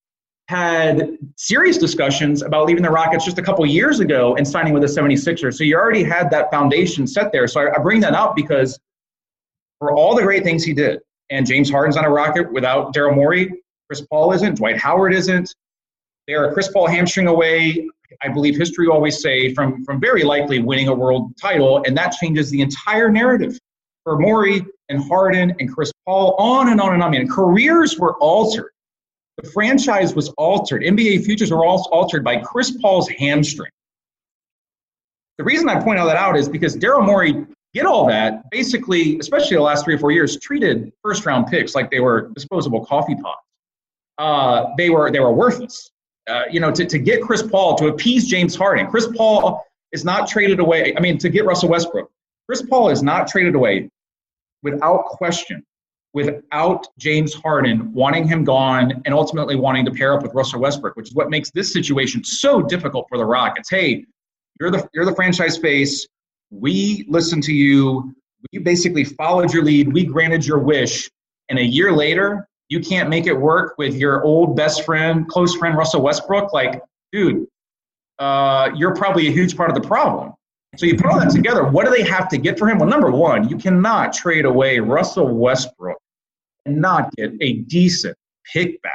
had 0.48 1.17
serious 1.36 1.77
discussions 1.77 2.41
about 2.41 2.65
leaving 2.65 2.81
the 2.81 2.89
Rockets 2.89 3.24
just 3.24 3.38
a 3.38 3.41
couple 3.41 3.63
years 3.65 4.00
ago 4.00 4.36
and 4.36 4.48
signing 4.48 4.74
with 4.74 4.81
the 4.81 4.88
76ers. 4.88 5.55
So 5.55 5.63
you 5.63 5.75
already 5.75 6.03
had 6.03 6.31
that 6.31 6.50
foundation 6.50 7.05
set 7.05 7.31
there. 7.31 7.48
So 7.48 7.62
I, 7.62 7.75
I 7.75 7.79
bring 7.79 8.00
that 8.01 8.13
up 8.13 8.36
because 8.36 8.79
for 9.77 9.93
all 9.93 10.15
the 10.15 10.24
great 10.24 10.43
things 10.43 10.63
he 10.63 10.74
did, 10.74 11.00
and 11.29 11.46
James 11.46 11.69
Harden's 11.69 11.98
on 11.98 12.05
a 12.05 12.10
Rocket 12.10 12.51
without 12.51 12.96
Daryl 12.96 13.15
Morey, 13.15 13.62
Chris 13.88 14.01
Paul 14.01 14.31
isn't, 14.34 14.55
Dwight 14.55 14.77
Howard 14.77 15.13
isn't. 15.13 15.53
They 16.27 16.34
are 16.34 16.50
a 16.50 16.53
Chris 16.53 16.67
Paul 16.69 16.88
hamstring 16.88 17.27
away. 17.27 17.88
I 18.24 18.29
believe 18.29 18.58
history 18.58 18.88
always 18.88 19.22
say 19.22 19.53
from 19.53 19.86
from 19.86 20.00
very 20.00 20.24
likely 20.24 20.60
winning 20.60 20.88
a 20.88 20.93
world 20.93 21.31
title, 21.39 21.84
and 21.86 21.96
that 21.98 22.13
changes 22.13 22.50
the 22.50 22.62
entire 22.62 23.10
narrative 23.10 23.60
for 24.10 24.18
Morey 24.18 24.66
and 24.89 25.04
Harden 25.04 25.56
and 25.60 25.72
Chris 25.72 25.92
Paul, 26.04 26.34
on 26.39 26.70
and 26.70 26.82
on 26.82 26.96
and 26.96 27.04
on. 27.04 27.13
I 27.13 27.20
mean, 27.20 27.30
careers 27.30 28.00
were 28.00 28.16
altered. 28.16 28.72
The 29.38 29.48
franchise 29.51 30.16
was 30.16 30.30
altered. 30.30 30.82
NBA 30.82 31.25
futures 31.25 31.51
were 31.51 31.63
all 31.63 31.88
altered 31.92 32.24
by 32.24 32.38
Chris 32.38 32.72
Paul's 32.82 33.08
hamstring. 33.08 33.70
The 35.38 35.44
reason 35.44 35.70
I 35.70 35.80
point 35.80 36.00
all 36.00 36.08
that 36.08 36.16
out 36.16 36.36
is 36.36 36.50
because 36.50 36.75
Daryl 36.75 37.06
Morey 37.06 37.46
get 37.75 37.86
all 37.86 38.08
that, 38.08 38.50
basically, 38.50 39.20
especially 39.20 39.58
the 39.58 39.62
last 39.62 39.86
three 39.86 39.94
or 39.94 40.00
four 40.00 40.12
years, 40.12 40.39
treated 40.39 40.92
first 41.04 41.28
round 41.28 41.46
picks 41.46 41.75
like 41.75 41.92
they 41.92 42.00
were 42.00 42.32
disposable 42.34 42.84
coffee 42.84 43.16
pots. 43.16 43.46
uh, 44.18 44.72
they 44.75 44.89
were 44.89 45.12
they 45.12 45.20
were 45.20 45.32
worthless. 45.32 45.92
Uh, 46.28 46.46
you 46.50 46.60
know, 46.60 46.72
to, 46.72 46.84
to 46.84 46.98
get 46.98 47.22
Chris 47.22 47.44
Paul 47.44 47.75
to 47.75 47.88
appease 47.88 48.28
James 48.28 48.56
Harden. 48.56 48.88
Chris 48.88 49.08
Paul 49.16 49.63
is 49.92 50.04
not 50.04 50.28
traded 50.28 50.60
away. 50.60 50.96
I 50.98 51.00
mean, 51.00 51.20
to 51.20 51.30
get 51.30 51.46
Russell 51.46 51.70
Westbrook, 51.70 52.10
Chris 52.48 52.63
Paul 52.63 52.89
is 52.89 53.04
not 53.04 53.28
traded 53.28 53.54
away 53.54 53.88
without 54.63 55.06
question, 55.06 55.63
without 56.13 56.88
James 56.98 57.34
Harden 57.34 57.94
wanting 57.94 58.28
him 58.28 58.44
gone 58.44 59.01
and 59.06 59.13
ultimately 59.13 59.56
wanting 59.56 59.86
to 59.86 59.92
pair 59.92 60.13
up 60.13 60.24
with 60.24 60.34
Russell 60.34 60.60
Westbrook, 60.62 60.96
which 60.96 61.10
is 61.10 61.16
what 61.16 61.30
makes 61.30 61.51
this 61.51 61.72
situation 61.72 62.24
so 62.24 62.62
difficult 62.62 63.06
for 63.10 63.18
the 63.18 63.25
Rockets. 63.25 63.70
Hey, 63.70 64.06
you're 64.60 64.72
the 64.72 64.88
you're 64.94 65.06
the 65.06 65.16
franchise 65.16 65.58
face. 65.58 66.08
We 66.50 67.06
listened 67.08 67.44
to 67.44 67.54
you. 67.54 68.13
We 68.51 68.60
basically 68.60 69.04
followed 69.04 69.54
your 69.54 69.63
lead. 69.63 69.94
We 69.94 70.04
granted 70.04 70.46
your 70.46 70.60
wish. 70.60 71.10
And 71.50 71.60
a 71.60 71.63
year 71.63 71.92
later, 71.92 72.48
you 72.70 72.80
can't 72.80 73.10
make 73.10 73.25
it 73.25 73.34
work 73.34 73.75
with 73.78 73.96
your 73.96 74.24
old 74.24 74.56
best 74.56 74.84
friend, 74.84 75.28
close 75.28 75.56
friend 75.56 75.78
Russell 75.78 76.01
Westbrook. 76.01 76.54
Like, 76.54 76.82
dude, 77.12 77.48
uh, 78.20 78.70
you're 78.75 78.96
probably 78.96 79.28
a 79.28 79.32
huge 79.32 79.58
part 79.58 79.70
of 79.70 79.82
the 79.82 79.88
problem. 79.88 80.34
So 80.78 80.86
you 80.86 80.96
put 80.96 81.08
all 81.08 81.20
that 81.20 81.32
together. 81.32 81.66
What 81.66 81.86
do 81.86 81.92
they 81.92 82.04
have 82.04 82.30
to 82.30 82.38
get 82.38 82.60
for 82.60 82.70
him? 82.70 82.78
Well, 82.78 82.90
number 82.90 83.10
one, 83.10 83.50
you 83.50 83.58
cannot 83.58 84.14
trade 84.14 84.46
away 84.46 84.80
Russell 84.80 85.28
Westbrook 85.28 85.98
and 86.66 86.78
not 86.78 87.14
get 87.16 87.34
a 87.42 87.54
decent 87.54 88.16
pick 88.54 88.82
back. 88.82 88.94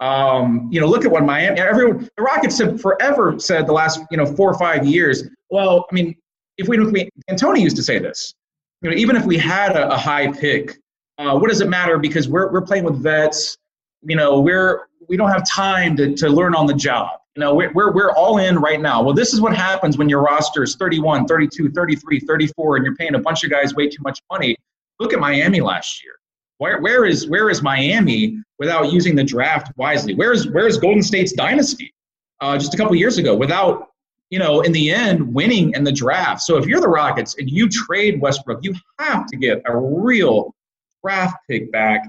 Um, 0.00 0.68
you 0.70 0.80
know, 0.80 0.86
look 0.86 1.04
at 1.04 1.10
what 1.10 1.24
Miami. 1.24 1.60
Everyone, 1.60 2.08
the 2.16 2.22
Rockets 2.22 2.58
have 2.58 2.80
forever 2.80 3.38
said 3.38 3.66
the 3.66 3.72
last 3.72 4.00
you 4.10 4.16
know 4.16 4.26
four 4.26 4.50
or 4.50 4.58
five 4.58 4.86
years. 4.86 5.24
Well, 5.50 5.86
I 5.90 5.94
mean, 5.94 6.16
if 6.56 6.68
we, 6.68 6.78
we 6.78 7.08
D'Antoni 7.28 7.60
used 7.60 7.76
to 7.76 7.82
say 7.82 7.98
this. 7.98 8.34
You 8.82 8.90
know, 8.90 8.96
even 8.96 9.14
if 9.14 9.26
we 9.26 9.36
had 9.36 9.76
a, 9.76 9.92
a 9.92 9.96
high 9.96 10.32
pick, 10.32 10.78
uh, 11.18 11.38
what 11.38 11.50
does 11.50 11.60
it 11.60 11.68
matter? 11.68 11.98
Because 11.98 12.28
we're 12.28 12.50
we're 12.50 12.62
playing 12.62 12.84
with 12.84 13.02
vets. 13.02 13.58
You 14.02 14.16
know, 14.16 14.40
we're 14.40 14.88
we 15.08 15.16
don't 15.16 15.30
have 15.30 15.46
time 15.46 15.96
to, 15.96 16.14
to 16.14 16.28
learn 16.28 16.54
on 16.54 16.66
the 16.66 16.74
job. 16.74 17.19
You 17.36 17.40
know, 17.40 17.54
we're, 17.54 17.72
we're, 17.72 17.92
we're 17.92 18.12
all 18.12 18.38
in 18.38 18.58
right 18.58 18.80
now. 18.80 19.02
Well, 19.02 19.14
this 19.14 19.32
is 19.32 19.40
what 19.40 19.54
happens 19.54 19.96
when 19.96 20.08
your 20.08 20.20
roster 20.20 20.64
is 20.64 20.74
31, 20.74 21.26
32, 21.26 21.70
33, 21.70 22.20
34, 22.20 22.76
and 22.76 22.84
you're 22.84 22.96
paying 22.96 23.14
a 23.14 23.20
bunch 23.20 23.44
of 23.44 23.50
guys 23.50 23.74
way 23.74 23.88
too 23.88 24.02
much 24.02 24.20
money. 24.30 24.56
Look 24.98 25.12
at 25.12 25.20
Miami 25.20 25.60
last 25.60 26.02
year. 26.02 26.14
Where, 26.58 26.80
where 26.80 27.06
is 27.06 27.26
where 27.26 27.48
is 27.48 27.62
Miami 27.62 28.38
without 28.58 28.92
using 28.92 29.14
the 29.14 29.24
draft 29.24 29.72
wisely? 29.78 30.14
Where 30.14 30.32
is 30.32 30.50
where 30.50 30.66
is 30.66 30.76
Golden 30.76 31.02
State's 31.02 31.32
dynasty 31.32 31.94
uh, 32.40 32.58
just 32.58 32.74
a 32.74 32.76
couple 32.76 32.94
years 32.96 33.16
ago 33.16 33.34
without 33.34 33.88
you 34.28 34.38
know 34.38 34.60
in 34.60 34.72
the 34.72 34.90
end 34.90 35.32
winning 35.32 35.72
in 35.74 35.84
the 35.84 35.92
draft? 35.92 36.42
So 36.42 36.58
if 36.58 36.66
you're 36.66 36.82
the 36.82 36.88
Rockets 36.88 37.36
and 37.38 37.48
you 37.48 37.66
trade 37.66 38.20
Westbrook, 38.20 38.62
you 38.62 38.74
have 38.98 39.26
to 39.28 39.38
get 39.38 39.62
a 39.66 39.74
real 39.74 40.54
draft 41.02 41.36
pick 41.48 41.72
back. 41.72 42.02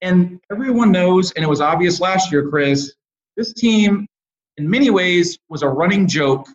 And 0.00 0.40
everyone 0.50 0.90
knows, 0.90 1.30
and 1.32 1.44
it 1.44 1.48
was 1.48 1.60
obvious 1.60 2.00
last 2.00 2.32
year, 2.32 2.48
Chris, 2.48 2.94
this 3.36 3.52
team 3.52 4.08
in 4.56 4.68
many 4.68 4.90
ways 4.90 5.38
was 5.48 5.62
a 5.62 5.68
running 5.68 6.06
joke 6.06 6.46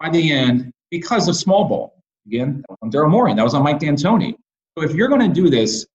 by 0.00 0.10
the 0.10 0.32
end 0.32 0.72
because 0.90 1.28
of 1.28 1.36
small 1.36 1.64
ball. 1.64 1.94
Again, 2.26 2.62
that 2.62 2.70
was 2.70 2.78
on 2.82 2.90
Daryl 2.90 3.10
Morey, 3.10 3.34
that 3.34 3.42
was 3.42 3.54
on 3.54 3.62
Mike 3.62 3.78
D'Antoni. 3.78 4.34
So 4.76 4.84
if 4.84 4.94
you're 4.94 5.08
going 5.08 5.20
to 5.20 5.28
do 5.28 5.50
this, 5.50 5.86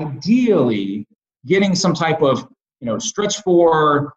ideally 0.00 1.06
getting 1.46 1.74
some 1.74 1.94
type 1.94 2.22
of 2.22 2.48
you 2.80 2.86
know 2.86 2.98
stretch 2.98 3.42
four 3.42 4.12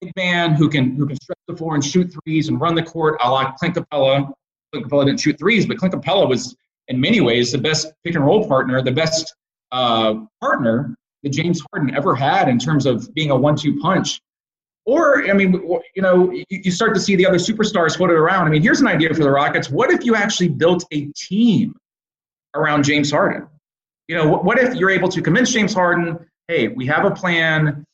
big 0.00 0.12
man 0.16 0.54
who 0.54 0.68
can 0.68 0.94
who 0.96 1.06
can 1.06 1.16
stretch 1.16 1.38
the 1.48 1.56
floor 1.56 1.74
and 1.74 1.84
shoot 1.84 2.12
threes 2.12 2.48
and 2.48 2.60
run 2.60 2.74
the 2.74 2.82
court 2.82 3.16
a 3.22 3.30
la 3.30 3.52
Clint 3.52 3.74
Capela. 3.74 4.30
Clint 4.72 4.88
Capela 4.88 5.06
didn't 5.06 5.20
shoot 5.20 5.38
threes, 5.38 5.66
but 5.66 5.78
Clint 5.78 5.94
Capela 5.94 6.28
was 6.28 6.56
in 6.88 7.00
many 7.00 7.20
ways 7.20 7.52
the 7.52 7.58
best 7.58 7.92
pick 8.04 8.14
and 8.14 8.24
roll 8.24 8.46
partner, 8.46 8.82
the 8.82 8.92
best 8.92 9.34
uh, 9.72 10.14
partner 10.40 10.94
that 11.22 11.30
James 11.30 11.62
Harden 11.72 11.94
ever 11.94 12.14
had 12.14 12.48
in 12.48 12.58
terms 12.58 12.86
of 12.86 13.12
being 13.14 13.30
a 13.30 13.36
one-two 13.36 13.78
punch. 13.80 14.20
Or, 14.86 15.28
I 15.28 15.32
mean, 15.32 15.52
you 15.96 16.02
know, 16.02 16.32
you 16.48 16.70
start 16.70 16.94
to 16.94 17.00
see 17.00 17.16
the 17.16 17.26
other 17.26 17.38
superstars 17.38 17.96
floated 17.96 18.14
around. 18.14 18.46
I 18.46 18.50
mean, 18.50 18.62
here's 18.62 18.80
an 18.80 18.86
idea 18.86 19.12
for 19.12 19.24
the 19.24 19.30
Rockets. 19.30 19.68
What 19.68 19.90
if 19.90 20.04
you 20.04 20.14
actually 20.14 20.48
built 20.48 20.84
a 20.92 21.06
team 21.16 21.74
around 22.54 22.84
James 22.84 23.10
Harden? 23.10 23.48
You 24.06 24.14
know, 24.14 24.28
what 24.28 24.58
if 24.58 24.76
you're 24.76 24.90
able 24.90 25.08
to 25.08 25.20
convince 25.20 25.50
James 25.50 25.74
Harden, 25.74 26.18
hey, 26.46 26.68
we 26.68 26.86
have 26.86 27.04
a 27.04 27.10
plan. 27.10 27.84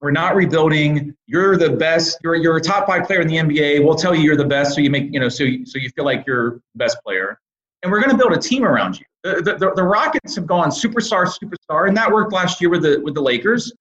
We're 0.00 0.12
not 0.12 0.36
rebuilding. 0.36 1.16
You're 1.26 1.56
the 1.56 1.70
best. 1.70 2.18
You're 2.22 2.36
you're 2.36 2.56
a 2.56 2.60
top 2.60 2.86
five 2.86 3.04
player 3.04 3.20
in 3.20 3.26
the 3.26 3.34
NBA. 3.34 3.84
We'll 3.84 3.96
tell 3.96 4.14
you 4.14 4.22
you're 4.22 4.36
the 4.36 4.44
best, 4.44 4.76
so 4.76 4.80
you 4.80 4.90
make 4.90 5.12
you 5.12 5.18
know 5.18 5.28
so 5.28 5.42
you, 5.42 5.66
so 5.66 5.78
you 5.78 5.90
feel 5.90 6.04
like 6.04 6.24
you're 6.24 6.52
the 6.52 6.60
best 6.76 6.98
player. 7.04 7.40
And 7.82 7.90
we're 7.90 8.00
going 8.00 8.10
to 8.10 8.16
build 8.16 8.32
a 8.32 8.38
team 8.38 8.64
around 8.64 8.98
you. 8.98 9.06
The, 9.24 9.56
the, 9.58 9.72
the 9.74 9.82
Rockets 9.82 10.34
have 10.34 10.46
gone 10.46 10.70
superstar, 10.70 11.26
superstar, 11.26 11.88
and 11.88 11.96
that 11.96 12.10
worked 12.10 12.32
last 12.32 12.60
year 12.60 12.70
with 12.70 12.82
the 12.82 13.00
with 13.02 13.14
the 13.14 13.20
Lakers. 13.20 13.72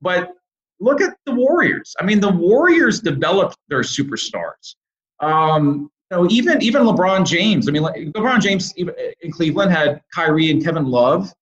But 0.00 0.32
look 0.80 1.00
at 1.00 1.16
the 1.26 1.32
Warriors. 1.32 1.94
I 2.00 2.04
mean, 2.04 2.20
the 2.20 2.30
Warriors 2.30 3.00
developed 3.00 3.56
their 3.68 3.82
superstars. 3.82 4.74
Um, 5.20 5.90
you 6.10 6.16
know, 6.16 6.26
even 6.30 6.60
even 6.62 6.82
LeBron 6.82 7.26
James. 7.26 7.68
I 7.68 7.72
mean, 7.72 7.82
LeBron 7.82 8.40
James 8.40 8.72
in 8.76 9.30
Cleveland 9.30 9.70
had 9.70 10.02
Kyrie 10.12 10.50
and 10.50 10.64
Kevin 10.64 10.86
Love. 10.86 11.32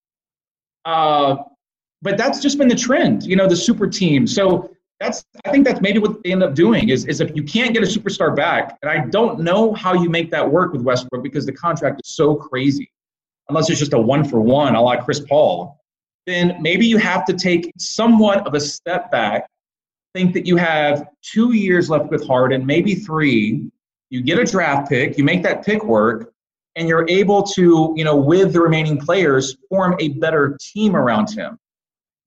Uh, 0.85 1.37
but 2.03 2.17
that's 2.17 2.41
just 2.41 2.59
been 2.59 2.69
the 2.69 2.77
trend. 2.77 3.25
You 3.25 3.37
know, 3.37 3.49
the 3.49 3.57
super 3.57 3.87
team. 3.87 4.27
So 4.27 4.71
that's 5.01 5.25
I 5.45 5.51
think 5.51 5.65
that's 5.65 5.81
maybe 5.81 5.99
what 6.01 6.23
they 6.23 6.33
end 6.33 6.43
up 6.43 6.55
doing 6.55 6.89
is, 6.89 7.07
is 7.07 7.21
if 7.21 7.35
you 7.35 7.43
can't 7.43 7.73
get 7.73 7.83
a 7.83 7.87
superstar 7.87 8.35
back, 8.35 8.79
and 8.83 8.91
I 8.91 9.07
don't 9.07 9.41
know 9.41 9.73
how 9.73 9.95
you 9.95 10.11
make 10.11 10.31
that 10.33 10.49
work 10.51 10.73
with 10.73 10.83
Westbrook 10.83 11.23
because 11.23 11.47
the 11.47 11.53
contract 11.53 12.01
is 12.05 12.15
so 12.15 12.35
crazy, 12.35 12.91
unless 13.49 13.71
it's 13.71 13.79
just 13.79 13.93
a 13.93 14.01
one 14.01 14.25
for 14.25 14.41
one, 14.41 14.75
a 14.75 14.83
la 14.83 14.97
Chris 14.97 15.21
Paul 15.21 15.78
then 16.29 16.57
maybe 16.61 16.87
you 16.87 16.99
have 16.99 17.25
to 17.25 17.33
take 17.33 17.73
somewhat 17.79 18.47
of 18.47 18.55
a 18.55 18.61
step 18.61 19.11
back, 19.11 19.49
think 20.15 20.35
that 20.35 20.47
you 20.47 20.57
have 20.57 21.09
two 21.23 21.55
years 21.55 21.89
left 21.89 22.11
with 22.11 22.27
Harden, 22.27 22.67
maybe 22.67 22.95
three. 22.95 23.71
You 24.11 24.23
get 24.23 24.39
a 24.39 24.45
draft 24.45 24.89
pick, 24.89 25.17
you 25.17 25.25
make 25.25 25.43
that 25.43 25.65
pick 25.65 25.85
work, 25.85 26.33
and 26.77 26.87
you're 26.87 27.09
able 27.09 27.43
to, 27.43 27.95
you 27.97 28.05
know, 28.05 28.17
with 28.17 28.53
the 28.53 28.61
remaining 28.61 28.99
players, 28.99 29.57
form 29.69 29.97
a 30.01 30.09
better 30.09 30.57
team 30.61 30.95
around 30.95 31.31
him. 31.31 31.59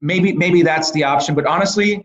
Maybe, 0.01 0.33
maybe 0.33 0.63
that's 0.63 0.91
the 0.91 1.03
option. 1.03 1.35
But 1.35 1.45
honestly, 1.45 2.03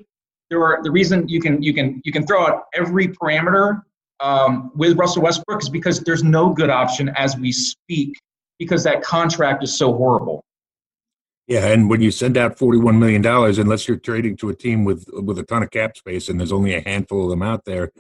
there 0.51 0.63
are 0.63 0.83
the 0.83 0.91
reason 0.91 1.29
you 1.29 1.41
can 1.41 1.61
you 1.63 1.75
can 1.75 2.01
you 2.05 2.13
can 2.13 2.27
throw 2.27 2.47
out 2.47 2.65
every 2.75 3.09
parameter 3.09 3.83
um, 4.21 4.71
with 4.75 4.97
Russell 4.97 5.23
Westbrook 5.23 5.63
is 5.63 5.69
because 5.69 6.01
there's 6.01 6.23
no 6.23 6.51
good 6.51 6.71
option 6.71 7.09
as 7.17 7.37
we 7.37 7.53
speak 7.53 8.21
because 8.59 8.85
that 8.85 9.03
contract 9.03 9.65
is 9.65 9.77
so 9.77 9.93
horrible. 9.93 10.46
Yeah, 11.47 11.69
and 11.69 11.89
when 11.89 12.01
you 12.01 12.11
send 12.11 12.37
out 12.37 12.59
forty-one 12.59 12.99
million 12.99 13.23
dollars, 13.23 13.59
unless 13.59 13.87
you're 13.87 13.99
trading 13.99 14.37
to 14.39 14.49
a 14.49 14.55
team 14.55 14.85
with 14.85 15.09
with 15.13 15.39
a 15.39 15.45
ton 15.45 15.63
of 15.63 15.71
cap 15.71 15.97
space, 15.97 16.29
and 16.29 16.41
there's 16.41 16.53
only 16.53 16.75
a 16.75 16.81
handful 16.81 17.25
of 17.25 17.31
them 17.31 17.43
out 17.43 17.65
there, 17.65 17.93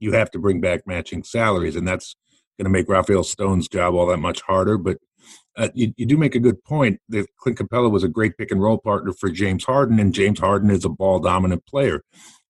you 0.00 0.12
have 0.12 0.30
to 0.30 0.38
bring 0.38 0.60
back 0.60 0.86
matching 0.86 1.22
salaries, 1.22 1.76
and 1.76 1.86
that's 1.86 2.16
going 2.58 2.64
to 2.64 2.70
make 2.70 2.88
Rafael 2.88 3.24
Stone's 3.24 3.68
job 3.68 3.94
all 3.94 4.06
that 4.06 4.18
much 4.18 4.40
harder. 4.42 4.78
But 4.78 4.98
uh, 5.56 5.68
you, 5.74 5.92
you 5.96 6.06
do 6.06 6.16
make 6.16 6.34
a 6.34 6.40
good 6.40 6.62
point 6.64 7.00
that 7.10 7.26
Clint 7.36 7.58
Capela 7.58 7.90
was 7.90 8.04
a 8.04 8.08
great 8.08 8.36
pick 8.36 8.50
and 8.50 8.62
roll 8.62 8.78
partner 8.78 9.12
for 9.12 9.30
James 9.30 9.64
Harden, 9.64 10.00
and 10.00 10.14
James 10.14 10.38
Harden 10.38 10.70
is 10.70 10.84
a 10.84 10.88
ball 10.88 11.20
dominant 11.20 11.66
player. 11.66 12.02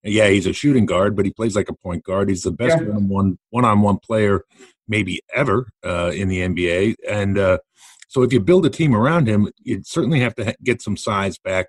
Yeah, 0.03 0.29
he's 0.29 0.47
a 0.47 0.53
shooting 0.53 0.87
guard, 0.87 1.17
but 1.17 1.25
he 1.25 1.33
plays 1.33 1.57
like 1.57 1.71
a 1.71 1.75
point 1.75 2.05
guard. 2.05 2.29
He's 2.29 2.43
the 2.43 2.53
best 2.53 2.81
yeah. 2.81 2.93
one 2.93 3.39
one 3.51 3.65
on 3.65 3.81
one 3.81 3.99
player 3.99 4.45
maybe 4.87 5.21
ever 5.35 5.69
uh, 5.85 6.13
in 6.15 6.29
the 6.29 6.41
NBA, 6.41 6.97
and 7.09 7.39
uh, 7.39 7.59
so 8.15 8.23
if 8.23 8.33
you 8.33 8.39
build 8.39 8.65
a 8.65 8.71
team 8.71 8.95
around 8.95 9.27
him, 9.27 9.49
you'd 9.65 9.89
certainly 9.89 10.21
have 10.21 10.37
to 10.37 10.55
get 10.63 10.81
some 10.81 10.97
size 10.97 11.37
back. 11.37 11.67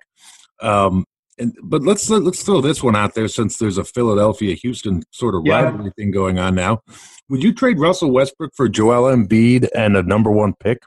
Um, 0.62 1.04
and 1.38 1.52
but 1.60 1.82
let's 1.82 2.08
let's 2.08 2.44
throw 2.44 2.60
this 2.60 2.84
one 2.84 2.94
out 2.94 3.14
there 3.14 3.26
since 3.26 3.58
there's 3.58 3.78
a 3.78 3.84
Philadelphia 3.84 4.54
Houston 4.54 5.02
sort 5.10 5.34
of 5.34 5.42
yeah. 5.44 5.62
rivalry 5.62 5.90
thing 5.96 6.12
going 6.12 6.38
on 6.38 6.54
now. 6.54 6.82
Would 7.28 7.42
you 7.42 7.52
trade 7.52 7.80
Russell 7.80 8.12
Westbrook 8.12 8.52
for 8.54 8.68
Joel 8.68 9.12
Embiid 9.12 9.68
and 9.74 9.96
a 9.96 10.04
number 10.04 10.30
one 10.30 10.54
pick? 10.54 10.78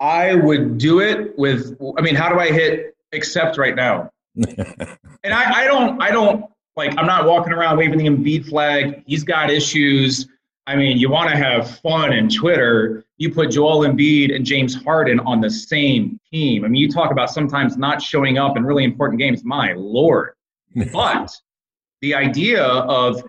I 0.00 0.34
would 0.34 0.76
do 0.76 1.00
it 1.00 1.36
with. 1.38 1.74
I 1.96 2.02
mean, 2.02 2.14
how 2.14 2.28
do 2.28 2.38
I 2.38 2.52
hit 2.52 2.94
accept 3.14 3.56
right 3.56 3.74
now? 3.74 4.10
and 4.36 5.32
I, 5.32 5.62
I 5.62 5.64
don't. 5.64 6.00
I 6.00 6.10
don't 6.10 6.44
like. 6.76 6.96
I'm 6.98 7.06
not 7.06 7.24
walking 7.24 7.54
around 7.54 7.78
waving 7.78 7.96
the 7.96 8.06
Embiid 8.06 8.50
flag. 8.50 9.02
He's 9.06 9.24
got 9.24 9.48
issues. 9.48 10.28
I 10.66 10.76
mean, 10.76 10.98
you 10.98 11.10
want 11.10 11.30
to 11.30 11.36
have 11.36 11.78
fun 11.80 12.12
in 12.12 12.28
Twitter. 12.28 13.04
You 13.22 13.30
put 13.30 13.52
Joel 13.52 13.86
Embiid 13.86 14.34
and 14.34 14.44
James 14.44 14.74
Harden 14.74 15.20
on 15.20 15.40
the 15.40 15.48
same 15.48 16.18
team. 16.32 16.64
I 16.64 16.68
mean, 16.68 16.82
you 16.82 16.90
talk 16.90 17.12
about 17.12 17.30
sometimes 17.30 17.76
not 17.76 18.02
showing 18.02 18.36
up 18.36 18.56
in 18.56 18.64
really 18.64 18.82
important 18.82 19.20
games. 19.20 19.44
My 19.44 19.74
lord! 19.76 20.32
but 20.92 21.30
the 22.00 22.16
idea 22.16 22.64
of, 22.64 23.22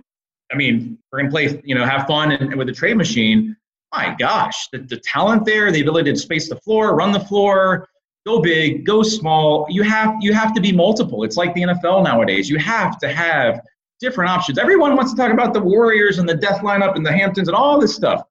I 0.51 0.55
mean, 0.55 0.97
we're 1.11 1.19
gonna 1.19 1.29
play, 1.29 1.61
you 1.63 1.75
know, 1.75 1.85
have 1.85 2.07
fun 2.07 2.31
and, 2.31 2.41
and 2.41 2.55
with 2.55 2.65
the 2.65 2.73
trade 2.73 2.97
machine. 2.97 3.55
My 3.93 4.15
gosh, 4.17 4.67
the, 4.71 4.79
the 4.79 4.97
talent 4.97 5.45
there, 5.45 5.71
the 5.71 5.81
ability 5.81 6.11
to 6.11 6.17
space 6.17 6.49
the 6.49 6.55
floor, 6.55 6.95
run 6.95 7.11
the 7.11 7.19
floor, 7.19 7.87
go 8.25 8.41
big, 8.41 8.87
go 8.87 9.03
small. 9.03 9.67
You 9.69 9.83
have 9.83 10.15
you 10.21 10.33
have 10.33 10.55
to 10.55 10.59
be 10.59 10.71
multiple. 10.71 11.23
It's 11.23 11.37
like 11.37 11.53
the 11.53 11.61
NFL 11.61 12.03
nowadays. 12.03 12.49
You 12.49 12.57
have 12.57 12.97
to 12.97 13.13
have 13.13 13.61
different 13.99 14.31
options. 14.31 14.57
Everyone 14.57 14.95
wants 14.95 15.11
to 15.11 15.17
talk 15.17 15.31
about 15.31 15.53
the 15.53 15.61
Warriors 15.61 16.17
and 16.17 16.27
the 16.27 16.33
death 16.33 16.61
lineup 16.61 16.95
and 16.95 17.05
the 17.05 17.11
Hamptons 17.11 17.47
and 17.47 17.55
all 17.55 17.79
this 17.79 17.93
stuff. 17.93 18.23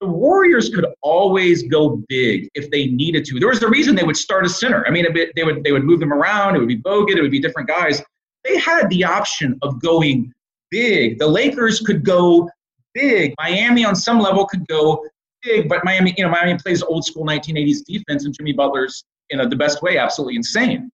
The 0.00 0.06
Warriors 0.06 0.68
could 0.68 0.86
always 1.00 1.62
go 1.64 2.02
big 2.08 2.48
if 2.54 2.70
they 2.70 2.86
needed 2.86 3.24
to. 3.26 3.38
There 3.38 3.48
was 3.48 3.62
a 3.62 3.68
reason 3.68 3.94
they 3.94 4.04
would 4.04 4.16
start 4.16 4.44
a 4.44 4.48
center. 4.48 4.86
I 4.86 4.90
mean, 4.90 5.06
they 5.34 5.42
would 5.42 5.64
they 5.64 5.72
would 5.72 5.84
move 5.84 6.00
them 6.00 6.12
around. 6.12 6.54
It 6.54 6.58
would 6.58 6.68
be 6.68 6.78
Bogut. 6.78 7.16
It 7.16 7.22
would 7.22 7.30
be 7.30 7.40
different 7.40 7.68
guys. 7.68 8.02
they 8.44 8.58
had 8.58 8.88
the 8.90 9.04
option 9.04 9.58
of 9.62 9.80
going 9.80 10.32
big. 10.70 11.18
The 11.18 11.26
Lakers 11.26 11.80
could 11.80 12.04
go 12.04 12.48
big. 12.94 13.34
Miami, 13.38 13.84
on 13.84 13.96
some 13.96 14.20
level, 14.20 14.46
could 14.46 14.66
go 14.68 15.04
big, 15.42 15.68
but 15.68 15.84
Miami, 15.84 16.14
you 16.16 16.24
know, 16.24 16.30
Miami 16.30 16.58
plays 16.58 16.82
old 16.82 17.04
school 17.04 17.24
1980s 17.24 17.84
defense, 17.84 18.24
and 18.24 18.34
Jimmy 18.34 18.52
Butler's 18.52 19.04
in 19.30 19.40
a, 19.40 19.48
the 19.48 19.56
best 19.56 19.82
way, 19.82 19.98
absolutely 19.98 20.36
insane. 20.36 20.90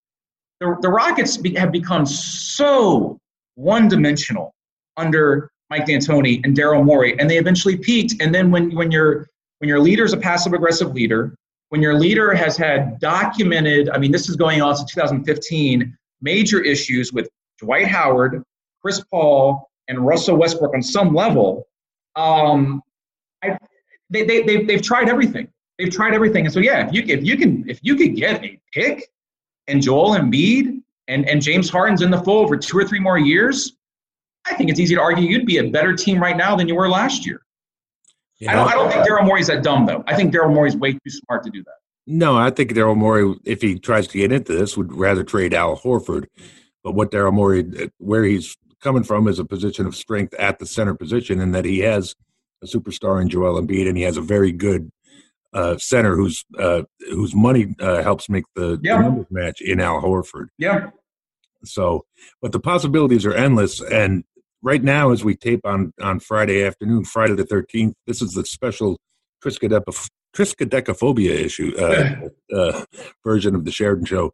The, 0.60 0.76
the 0.80 0.88
Rockets 0.88 1.36
be, 1.36 1.54
have 1.54 1.72
become 1.72 2.06
so 2.06 3.18
one 3.54 3.88
dimensional 3.88 4.54
under 4.96 5.50
Mike 5.72 5.86
D'Antoni 5.86 6.44
and 6.44 6.54
Daryl 6.54 6.84
Morey, 6.84 7.18
and 7.18 7.30
they 7.30 7.38
eventually 7.38 7.78
peaked. 7.78 8.20
And 8.20 8.34
then 8.34 8.50
when 8.50 8.74
when 8.74 8.90
your 8.90 9.26
when 9.60 9.68
your 9.68 9.80
leader 9.80 10.04
is 10.04 10.12
a 10.12 10.18
passive 10.18 10.52
aggressive 10.52 10.92
leader, 10.92 11.34
when 11.70 11.80
your 11.80 11.98
leader 11.98 12.34
has 12.34 12.58
had 12.58 13.00
documented, 13.00 13.88
I 13.88 13.96
mean, 13.96 14.12
this 14.12 14.28
is 14.28 14.36
going 14.36 14.60
on 14.60 14.76
since 14.76 14.92
2015, 14.92 15.96
major 16.20 16.60
issues 16.60 17.14
with 17.14 17.26
Dwight 17.58 17.86
Howard, 17.86 18.42
Chris 18.82 19.02
Paul, 19.10 19.66
and 19.88 20.06
Russell 20.06 20.36
Westbrook 20.36 20.74
on 20.74 20.82
some 20.82 21.14
level. 21.14 21.66
Um, 22.16 22.82
I, 23.42 23.56
they, 24.10 24.24
they, 24.26 24.42
they've, 24.42 24.66
they've 24.68 24.82
tried 24.82 25.08
everything. 25.08 25.48
They've 25.78 25.90
tried 25.90 26.12
everything. 26.12 26.44
And 26.44 26.52
so, 26.52 26.60
yeah, 26.60 26.86
if 26.86 26.92
you, 26.92 27.02
if 27.06 27.24
you 27.24 27.38
can, 27.38 27.64
if 27.66 27.80
you 27.82 27.96
could 27.96 28.14
get 28.14 28.44
a 28.44 28.60
pick 28.74 29.08
and 29.68 29.80
Joel 29.80 30.16
Embiid 30.16 30.82
and, 31.08 31.26
and 31.26 31.40
James 31.40 31.70
Harden's 31.70 32.02
in 32.02 32.10
the 32.10 32.20
fold 32.20 32.48
for 32.48 32.58
two 32.58 32.76
or 32.76 32.86
three 32.86 33.00
more 33.00 33.16
years, 33.16 33.78
I 34.46 34.54
think 34.54 34.70
it's 34.70 34.80
easy 34.80 34.94
to 34.94 35.00
argue 35.00 35.28
you'd 35.28 35.46
be 35.46 35.58
a 35.58 35.70
better 35.70 35.94
team 35.94 36.20
right 36.20 36.36
now 36.36 36.56
than 36.56 36.68
you 36.68 36.74
were 36.74 36.88
last 36.88 37.26
year. 37.26 37.42
I 38.48 38.54
don't, 38.54 38.68
I 38.68 38.74
don't 38.74 38.90
think 38.90 39.06
Daryl 39.06 39.24
Morey's 39.24 39.46
that 39.46 39.62
dumb, 39.62 39.86
though. 39.86 40.02
I 40.08 40.16
think 40.16 40.34
Daryl 40.34 40.52
Morey's 40.52 40.76
way 40.76 40.92
too 40.92 41.10
smart 41.10 41.44
to 41.44 41.50
do 41.50 41.62
that. 41.62 41.74
No, 42.08 42.36
I 42.36 42.50
think 42.50 42.72
Daryl 42.72 42.96
Morey, 42.96 43.36
if 43.44 43.62
he 43.62 43.78
tries 43.78 44.08
to 44.08 44.18
get 44.18 44.32
into 44.32 44.52
this, 44.52 44.76
would 44.76 44.92
rather 44.92 45.22
trade 45.22 45.54
Al 45.54 45.76
Horford. 45.76 46.26
But 46.82 46.92
what 46.92 47.12
Daryl 47.12 47.32
Morey, 47.32 47.90
where 47.98 48.24
he's 48.24 48.56
coming 48.80 49.04
from, 49.04 49.28
is 49.28 49.38
a 49.38 49.44
position 49.44 49.86
of 49.86 49.94
strength 49.94 50.34
at 50.34 50.58
the 50.58 50.66
center 50.66 50.94
position, 50.94 51.40
and 51.40 51.54
that 51.54 51.64
he 51.64 51.78
has 51.80 52.16
a 52.62 52.66
superstar 52.66 53.22
in 53.22 53.28
Joel 53.28 53.62
Embiid, 53.62 53.88
and 53.88 53.96
he 53.96 54.02
has 54.02 54.16
a 54.16 54.20
very 54.22 54.50
good 54.50 54.90
uh, 55.52 55.78
center 55.78 56.16
whose 56.16 56.44
uh, 56.58 56.82
whose 57.10 57.36
money 57.36 57.76
uh, 57.78 58.02
helps 58.02 58.28
make 58.28 58.44
the, 58.56 58.80
yeah. 58.82 58.96
the 58.96 59.02
numbers 59.04 59.26
match 59.30 59.60
in 59.60 59.80
Al 59.80 60.00
Horford. 60.02 60.48
Yeah. 60.58 60.90
So, 61.64 62.06
but 62.40 62.50
the 62.50 62.58
possibilities 62.58 63.24
are 63.24 63.34
endless, 63.34 63.80
and 63.80 64.24
right 64.62 64.82
now, 64.82 65.10
as 65.10 65.24
we 65.24 65.36
tape 65.36 65.60
on 65.64 65.92
on 66.00 66.20
Friday 66.20 66.64
afternoon, 66.64 67.04
Friday 67.04 67.34
the 67.34 67.44
thirteenth, 67.44 67.94
this 68.06 68.22
is 68.22 68.32
the 68.32 68.44
special 68.46 68.98
triskaidekaphobia 69.44 71.30
issue 71.30 71.74
uh, 71.78 72.28
uh, 72.56 72.84
version 73.24 73.54
of 73.54 73.64
the 73.64 73.72
Sheridan 73.72 74.04
Show. 74.04 74.32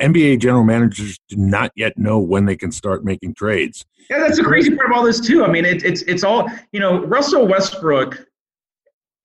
NBA 0.00 0.40
general 0.40 0.64
managers 0.64 1.18
do 1.28 1.36
not 1.36 1.72
yet 1.76 1.96
know 1.98 2.18
when 2.18 2.46
they 2.46 2.56
can 2.56 2.72
start 2.72 3.04
making 3.04 3.34
trades. 3.34 3.84
Yeah, 4.10 4.18
that's 4.18 4.38
the 4.38 4.44
crazy 4.44 4.74
part 4.74 4.90
of 4.90 4.96
all 4.96 5.04
this 5.04 5.20
too. 5.20 5.44
I 5.44 5.50
mean, 5.50 5.64
it, 5.64 5.84
it's 5.84 6.02
it's 6.02 6.24
all 6.24 6.48
you 6.72 6.80
know. 6.80 7.04
Russell 7.04 7.46
Westbrook, 7.46 8.26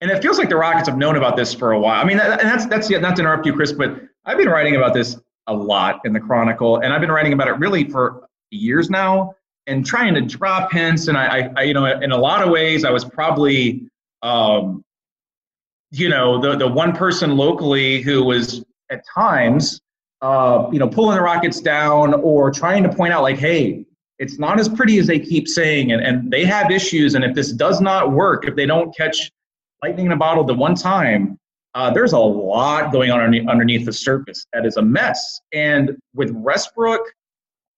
and 0.00 0.10
it 0.10 0.22
feels 0.22 0.38
like 0.38 0.48
the 0.48 0.56
Rockets 0.56 0.88
have 0.88 0.98
known 0.98 1.16
about 1.16 1.36
this 1.36 1.54
for 1.54 1.72
a 1.72 1.80
while. 1.80 2.00
I 2.00 2.04
mean, 2.04 2.18
and 2.18 2.40
that's 2.40 2.66
that's 2.66 2.90
not 2.90 3.16
to 3.16 3.22
interrupt 3.22 3.46
you, 3.46 3.54
Chris, 3.54 3.72
but 3.72 4.00
I've 4.24 4.38
been 4.38 4.48
writing 4.48 4.76
about 4.76 4.94
this 4.94 5.16
a 5.46 5.54
lot 5.54 6.00
in 6.04 6.12
the 6.12 6.20
Chronicle, 6.20 6.78
and 6.78 6.92
I've 6.92 7.00
been 7.00 7.12
writing 7.12 7.32
about 7.32 7.48
it 7.48 7.58
really 7.58 7.88
for 7.88 8.28
years 8.50 8.88
now 8.88 9.34
and 9.66 9.84
trying 9.84 10.14
to 10.14 10.20
drop 10.20 10.72
hints. 10.72 11.08
And 11.08 11.16
I, 11.16 11.50
I, 11.56 11.62
you 11.62 11.74
know, 11.74 11.86
in 11.86 12.12
a 12.12 12.16
lot 12.16 12.42
of 12.42 12.50
ways, 12.50 12.84
I 12.84 12.90
was 12.90 13.04
probably, 13.04 13.86
um, 14.22 14.84
you 15.90 16.08
know, 16.08 16.40
the 16.40 16.56
the 16.56 16.68
one 16.68 16.92
person 16.92 17.36
locally 17.36 18.02
who 18.02 18.24
was 18.24 18.64
at 18.90 19.04
times, 19.14 19.80
uh, 20.22 20.68
you 20.72 20.78
know, 20.78 20.88
pulling 20.88 21.16
the 21.16 21.22
Rockets 21.22 21.60
down 21.60 22.14
or 22.14 22.50
trying 22.50 22.82
to 22.82 22.88
point 22.88 23.12
out 23.12 23.22
like, 23.22 23.38
hey, 23.38 23.84
it's 24.18 24.38
not 24.38 24.60
as 24.60 24.68
pretty 24.68 24.98
as 24.98 25.06
they 25.06 25.18
keep 25.18 25.48
saying, 25.48 25.92
and 25.92 26.02
and 26.02 26.30
they 26.30 26.44
have 26.44 26.70
issues. 26.70 27.14
And 27.14 27.24
if 27.24 27.34
this 27.34 27.52
does 27.52 27.80
not 27.80 28.12
work, 28.12 28.46
if 28.46 28.56
they 28.56 28.66
don't 28.66 28.94
catch 28.96 29.30
lightning 29.84 30.06
in 30.06 30.12
a 30.12 30.16
bottle 30.16 30.44
the 30.44 30.54
one 30.54 30.74
time. 30.74 31.38
Uh, 31.74 31.90
there's 31.90 32.12
a 32.12 32.18
lot 32.18 32.92
going 32.92 33.10
on 33.10 33.20
underneath 33.48 33.84
the 33.84 33.92
surface 33.92 34.46
that 34.52 34.64
is 34.64 34.76
a 34.76 34.82
mess. 34.82 35.40
And 35.52 35.96
with 36.14 36.30
Westbrook, 36.30 37.02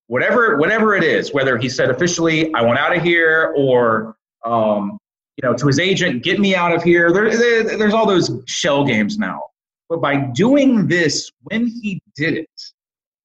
whatever 0.09 0.57
whatever 0.57 0.95
it 0.95 1.05
is, 1.05 1.33
whether 1.33 1.57
he 1.57 1.69
said 1.69 1.91
officially, 1.91 2.53
"I 2.55 2.63
want 2.63 2.79
out 2.79 2.97
of 2.97 3.03
here," 3.03 3.55
or 3.57 4.17
um, 4.45 4.99
you 5.37 5.49
know, 5.49 5.55
to 5.55 5.67
his 5.67 5.79
agent, 5.79 6.23
"Get 6.23 6.41
me 6.41 6.55
out 6.55 6.75
of 6.75 6.83
here." 6.83 7.13
There, 7.13 7.37
there, 7.37 7.77
there's 7.77 7.95
all 7.95 8.07
those 8.07 8.31
shell 8.47 8.85
games 8.85 9.19
now. 9.19 9.43
But 9.89 10.01
by 10.01 10.17
doing 10.17 10.89
this, 10.89 11.31
when 11.45 11.67
he 11.67 12.01
did 12.17 12.35
it, 12.35 12.51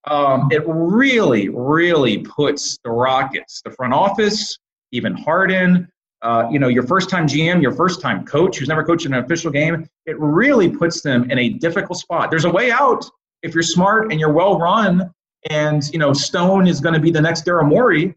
um, 0.06 0.50
it 0.52 0.64
really, 0.68 1.50
really 1.50 2.20
puts 2.20 2.78
the 2.84 2.92
Rockets, 2.92 3.62
the 3.64 3.72
front 3.72 3.94
office, 3.94 4.60
even 4.92 5.16
Harden, 5.16 5.88
uh, 6.22 6.48
you 6.52 6.60
know, 6.60 6.68
your 6.68 6.84
first 6.84 7.10
time 7.10 7.28
GM, 7.28 7.62
your 7.62 7.72
first 7.72 8.00
time 8.02 8.26
coach 8.26 8.58
who's 8.58 8.68
never 8.68 8.84
coached 8.84 9.06
in 9.06 9.14
an 9.14 9.24
official 9.24 9.52
game, 9.52 9.88
it 10.06 10.20
really 10.20 10.70
puts 10.70 11.02
them 11.02 11.30
in 11.32 11.40
a 11.40 11.50
difficult 11.50 11.98
spot. 11.98 12.30
There's 12.30 12.46
a 12.46 12.50
way 12.50 12.72
out 12.72 13.04
if 13.42 13.56
you're 13.56 13.64
smart 13.64 14.12
and 14.12 14.20
you're 14.20 14.32
well 14.32 14.60
run 14.60 15.12
and 15.50 15.84
you 15.92 16.00
know 16.00 16.14
Stone 16.14 16.68
is 16.68 16.80
going 16.80 16.94
to 16.94 17.00
be 17.00 17.12
the 17.12 17.22
next 17.22 17.46
Daryl 17.46 17.68
Morey, 17.68 18.16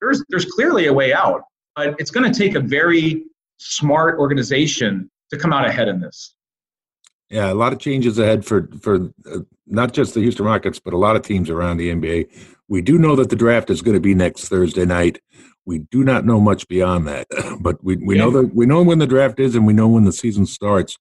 there's 0.00 0.22
there's 0.28 0.44
clearly 0.44 0.86
a 0.86 0.92
way 0.92 1.12
out, 1.12 1.42
but 1.74 1.94
it's 1.98 2.10
going 2.10 2.30
to 2.30 2.38
take 2.38 2.54
a 2.54 2.60
very 2.60 3.24
smart 3.58 4.18
organization 4.18 5.10
to 5.30 5.38
come 5.38 5.52
out 5.52 5.66
ahead 5.66 5.88
in 5.88 6.00
this. 6.00 6.34
Yeah, 7.30 7.52
a 7.52 7.54
lot 7.54 7.72
of 7.72 7.78
changes 7.78 8.18
ahead 8.18 8.44
for 8.44 8.68
for 8.80 9.10
uh, 9.30 9.40
not 9.66 9.92
just 9.92 10.14
the 10.14 10.20
Houston 10.20 10.44
Rockets, 10.44 10.78
but 10.78 10.94
a 10.94 10.98
lot 10.98 11.16
of 11.16 11.22
teams 11.22 11.50
around 11.50 11.78
the 11.78 11.90
NBA. 11.90 12.28
We 12.68 12.82
do 12.82 12.98
know 12.98 13.16
that 13.16 13.30
the 13.30 13.36
draft 13.36 13.70
is 13.70 13.82
going 13.82 13.94
to 13.94 14.00
be 14.00 14.14
next 14.14 14.48
Thursday 14.48 14.84
night. 14.84 15.20
We 15.64 15.80
do 15.90 16.04
not 16.04 16.24
know 16.24 16.40
much 16.40 16.68
beyond 16.68 17.08
that, 17.08 17.26
but 17.60 17.82
we, 17.82 17.96
we 17.96 18.16
yeah. 18.16 18.24
know 18.24 18.30
that 18.30 18.54
we 18.54 18.66
know 18.66 18.82
when 18.82 18.98
the 18.98 19.06
draft 19.06 19.40
is 19.40 19.56
and 19.56 19.66
we 19.66 19.72
know 19.72 19.88
when 19.88 20.04
the 20.04 20.12
season 20.12 20.46
starts. 20.46 20.98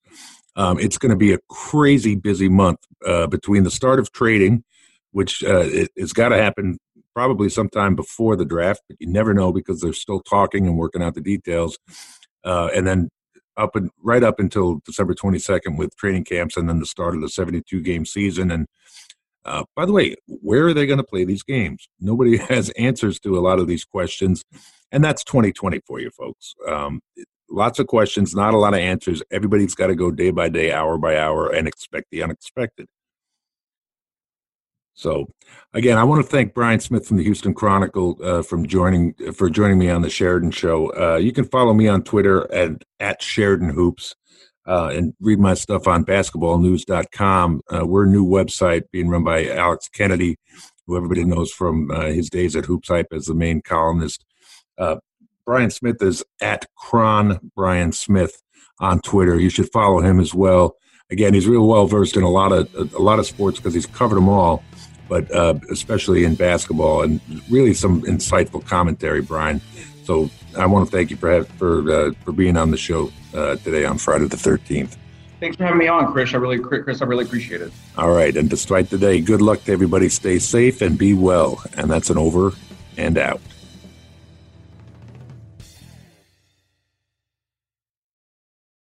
Um, 0.57 0.79
it's 0.79 0.97
going 0.97 1.09
to 1.09 1.17
be 1.17 1.33
a 1.33 1.39
crazy 1.49 2.15
busy 2.15 2.47
month 2.47 2.79
uh, 3.05 3.27
between 3.27 3.63
the 3.63 3.71
start 3.71 3.99
of 3.99 4.11
trading 4.13 4.63
which 5.15 5.45
uh, 5.45 5.63
it, 5.63 5.89
has 5.97 6.11
got 6.11 6.29
to 6.29 6.35
happen 6.35 6.77
probably 7.13 7.47
sometime 7.47 7.95
before 7.95 8.35
the 8.35 8.43
draft, 8.43 8.81
but 8.89 8.97
you 8.99 9.07
never 9.07 9.33
know 9.33 9.53
because 9.53 9.79
they're 9.79 9.93
still 9.93 10.19
talking 10.19 10.67
and 10.67 10.77
working 10.77 11.01
out 11.01 11.15
the 11.15 11.21
details. 11.21 11.77
Uh, 12.43 12.69
and 12.75 12.85
then 12.85 13.07
up 13.55 13.77
and 13.77 13.89
right 14.03 14.23
up 14.23 14.41
until 14.41 14.81
December 14.85 15.13
22nd 15.13 15.77
with 15.77 15.95
training 15.95 16.25
camps 16.25 16.57
and 16.57 16.67
then 16.67 16.81
the 16.81 16.85
start 16.85 17.15
of 17.15 17.21
the 17.21 17.29
72 17.29 17.79
game 17.79 18.05
season. 18.05 18.51
And 18.51 18.67
uh, 19.45 19.63
by 19.73 19.85
the 19.85 19.93
way, 19.93 20.15
where 20.27 20.67
are 20.67 20.73
they 20.73 20.85
going 20.85 20.97
to 20.97 21.03
play 21.03 21.23
these 21.23 21.43
games? 21.43 21.87
Nobody 21.97 22.35
has 22.49 22.69
answers 22.71 23.17
to 23.21 23.37
a 23.37 23.39
lot 23.39 23.59
of 23.59 23.67
these 23.67 23.85
questions. 23.85 24.43
And 24.91 25.01
that's 25.01 25.23
2020 25.23 25.79
for 25.87 26.01
you 26.01 26.09
folks. 26.09 26.53
Um, 26.67 26.99
lots 27.49 27.79
of 27.79 27.87
questions, 27.87 28.35
not 28.35 28.53
a 28.53 28.57
lot 28.57 28.73
of 28.73 28.81
answers. 28.81 29.23
Everybody's 29.31 29.75
got 29.75 29.87
to 29.87 29.95
go 29.95 30.11
day 30.11 30.31
by 30.31 30.49
day, 30.49 30.73
hour 30.73 30.97
by 30.97 31.17
hour, 31.17 31.49
and 31.49 31.69
expect 31.69 32.07
the 32.11 32.21
unexpected. 32.21 32.87
So, 34.95 35.27
again, 35.73 35.97
I 35.97 36.05
want 36.05 36.23
to 36.23 36.29
thank 36.29 36.53
Brian 36.53 36.79
Smith 36.79 37.05
from 37.05 37.17
the 37.17 37.23
Houston 37.23 37.53
Chronicle 37.53 38.17
uh, 38.23 38.41
from 38.41 38.65
joining 38.65 39.13
for 39.33 39.49
joining 39.49 39.77
me 39.77 39.89
on 39.89 40.01
the 40.01 40.09
Sheridan 40.09 40.51
Show. 40.51 40.91
Uh, 40.95 41.17
you 41.17 41.33
can 41.33 41.43
follow 41.45 41.73
me 41.73 41.87
on 41.89 42.01
Twitter 42.01 42.51
at 42.99 43.21
Sheridan 43.21 43.69
Hoops 43.69 44.15
uh, 44.65 44.91
and 44.93 45.13
read 45.19 45.39
my 45.39 45.53
stuff 45.53 45.87
on 45.87 46.05
BasketballNews.com. 46.05 47.61
Uh, 47.71 47.85
we're 47.85 48.05
a 48.05 48.09
new 48.09 48.25
website 48.25 48.83
being 48.91 49.09
run 49.09 49.25
by 49.25 49.47
Alex 49.47 49.89
Kennedy, 49.89 50.37
who 50.87 50.95
everybody 50.95 51.25
knows 51.25 51.51
from 51.51 51.91
uh, 51.91 52.05
his 52.05 52.29
days 52.29 52.55
at 52.55 52.65
Hoops 52.65 52.87
Hype 52.87 53.11
as 53.11 53.25
the 53.25 53.35
main 53.35 53.61
columnist. 53.61 54.23
Uh, 54.77 54.97
Brian 55.45 55.71
Smith 55.71 56.01
is 56.01 56.23
at 56.41 56.65
Chron 56.75 57.51
Brian 57.55 57.91
Smith 57.91 58.41
on 58.79 59.01
Twitter. 59.01 59.39
You 59.39 59.49
should 59.49 59.71
follow 59.71 59.99
him 59.99 60.19
as 60.19 60.33
well. 60.33 60.77
Again, 61.11 61.33
he's 61.33 61.47
real 61.47 61.67
well 61.67 61.85
versed 61.85 62.17
in 62.17 62.23
a 62.23 62.29
lot 62.29 62.51
of 62.51 62.73
a 62.93 63.01
lot 63.01 63.19
of 63.19 63.25
sports 63.25 63.59
because 63.59 63.73
he's 63.73 63.85
covered 63.85 64.15
them 64.15 64.29
all 64.29 64.63
but 65.07 65.31
uh, 65.31 65.55
especially 65.71 66.23
in 66.23 66.35
basketball, 66.35 67.03
and 67.03 67.21
really 67.49 67.73
some 67.73 68.01
insightful 68.03 68.65
commentary, 68.65 69.21
Brian. 69.21 69.61
So 70.03 70.29
I 70.57 70.65
want 70.65 70.89
to 70.89 70.95
thank 70.95 71.09
you 71.09 71.17
for 71.17 71.43
for 71.43 71.91
uh, 71.91 72.11
for 72.23 72.31
being 72.31 72.57
on 72.57 72.71
the 72.71 72.77
show 72.77 73.11
uh, 73.33 73.55
today 73.57 73.85
on 73.85 73.97
Friday 73.97 74.25
the 74.27 74.37
thirteenth. 74.37 74.97
Thanks 75.39 75.57
for 75.57 75.65
having 75.65 75.79
me 75.79 75.87
on, 75.87 76.11
Chris. 76.11 76.33
I 76.33 76.37
really, 76.37 76.59
Chris, 76.59 77.01
I 77.01 77.05
really 77.05 77.25
appreciate 77.25 77.61
it. 77.61 77.71
All 77.97 78.11
right, 78.11 78.35
and 78.35 78.49
despite 78.49 78.89
the 78.89 78.97
day, 78.97 79.19
good 79.19 79.41
luck 79.41 79.63
to 79.65 79.71
everybody. 79.71 80.09
Stay 80.09 80.39
safe 80.39 80.81
and 80.81 80.97
be 80.97 81.13
well. 81.13 81.61
And 81.77 81.89
that's 81.89 82.09
an 82.09 82.17
over 82.17 82.53
and 82.97 83.17
out. 83.17 83.41